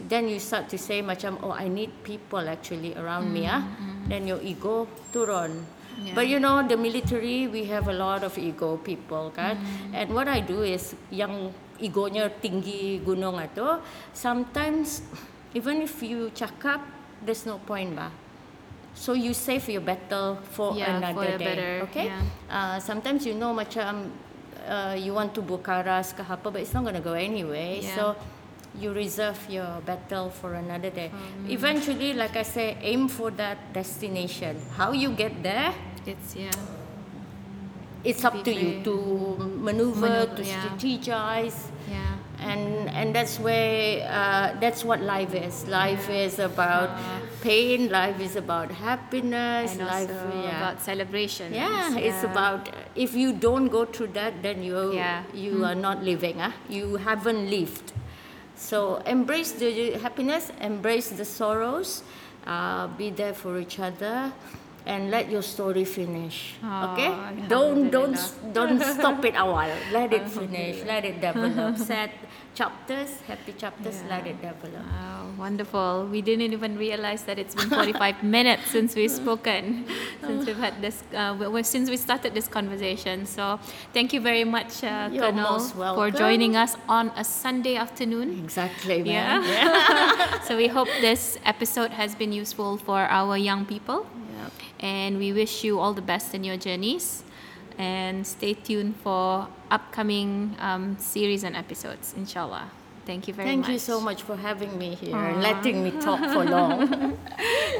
[0.00, 3.44] then you start to say macam, oh, I need people actually around me.
[3.44, 3.60] Ah,
[4.08, 5.60] Then your ego turun.
[6.00, 6.16] Yeah.
[6.16, 9.60] But you know, the military, we have a lot of ego people, kan?
[9.92, 13.78] And what I do is, yang egonya tinggi gunung itu,
[14.16, 15.04] sometimes
[15.52, 16.80] even if you cakap,
[17.20, 18.08] there's no point bah.
[18.94, 21.44] So you save your battle for Yeah, another for day.
[21.44, 22.06] better- okay.
[22.10, 22.22] yeah.
[22.46, 24.10] Uh, sometimes you know macam
[24.68, 27.80] uh, you want to bukaras ke apa, but it's not gonna go anyway.
[27.82, 27.94] Yeah.
[27.96, 28.02] So
[28.74, 31.10] you reserve your battle for another day.
[31.14, 34.58] Um, Eventually, like I say, aim for that destination.
[34.76, 35.72] How you get there,
[36.06, 36.50] It's yeah.
[38.04, 38.94] It's up to you to
[39.38, 40.62] maneuver, Maneuver, to yeah.
[40.64, 41.58] strategize.
[41.90, 42.00] Yeah.
[42.52, 46.90] and and that's where uh, that's what life is life is about
[47.44, 51.54] pain life is about happiness And life yeah about celebration.
[51.54, 52.68] yeah, it's about
[53.04, 55.22] if you don't go through that then you Yeah.
[55.44, 57.94] you are not living ah you haven't lived
[58.56, 58.80] so
[59.16, 59.70] embrace the
[60.06, 62.02] happiness embrace the sorrows
[62.46, 64.16] uh, be there for each other
[64.86, 68.16] and let your story finish okay Oh, don't don't
[68.52, 69.78] don't stop it a while.
[69.92, 72.10] let it finish let it develop sad
[72.54, 76.06] chapters happy chapters let it develop Wow, wonderful.
[76.10, 79.84] We didn't even realize that it's been 45 minutes since we've spoken,
[80.20, 83.26] since we've had this, uh, since we started this conversation.
[83.26, 83.58] So,
[83.92, 85.58] thank you very much, uh, Colonel,
[85.98, 88.38] for joining us on a Sunday afternoon.
[88.44, 89.40] exactly Yeah.
[89.40, 90.40] man.
[90.46, 94.06] so, we hope this episode has been useful for our young people.
[94.80, 97.24] And we wish you all the best in your journeys.
[97.76, 102.70] And stay tuned for upcoming um, series and episodes, inshallah.
[103.04, 103.66] Thank you very Thank much.
[103.66, 107.18] Thank you so much for having me here and letting me talk for long.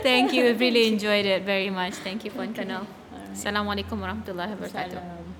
[0.02, 0.44] Thank you.
[0.44, 1.94] We've really enjoyed it very much.
[1.94, 2.86] Thank you, Puan Colonel.
[3.32, 5.33] Assalamualaikum warahmatullahi wabarakatuh.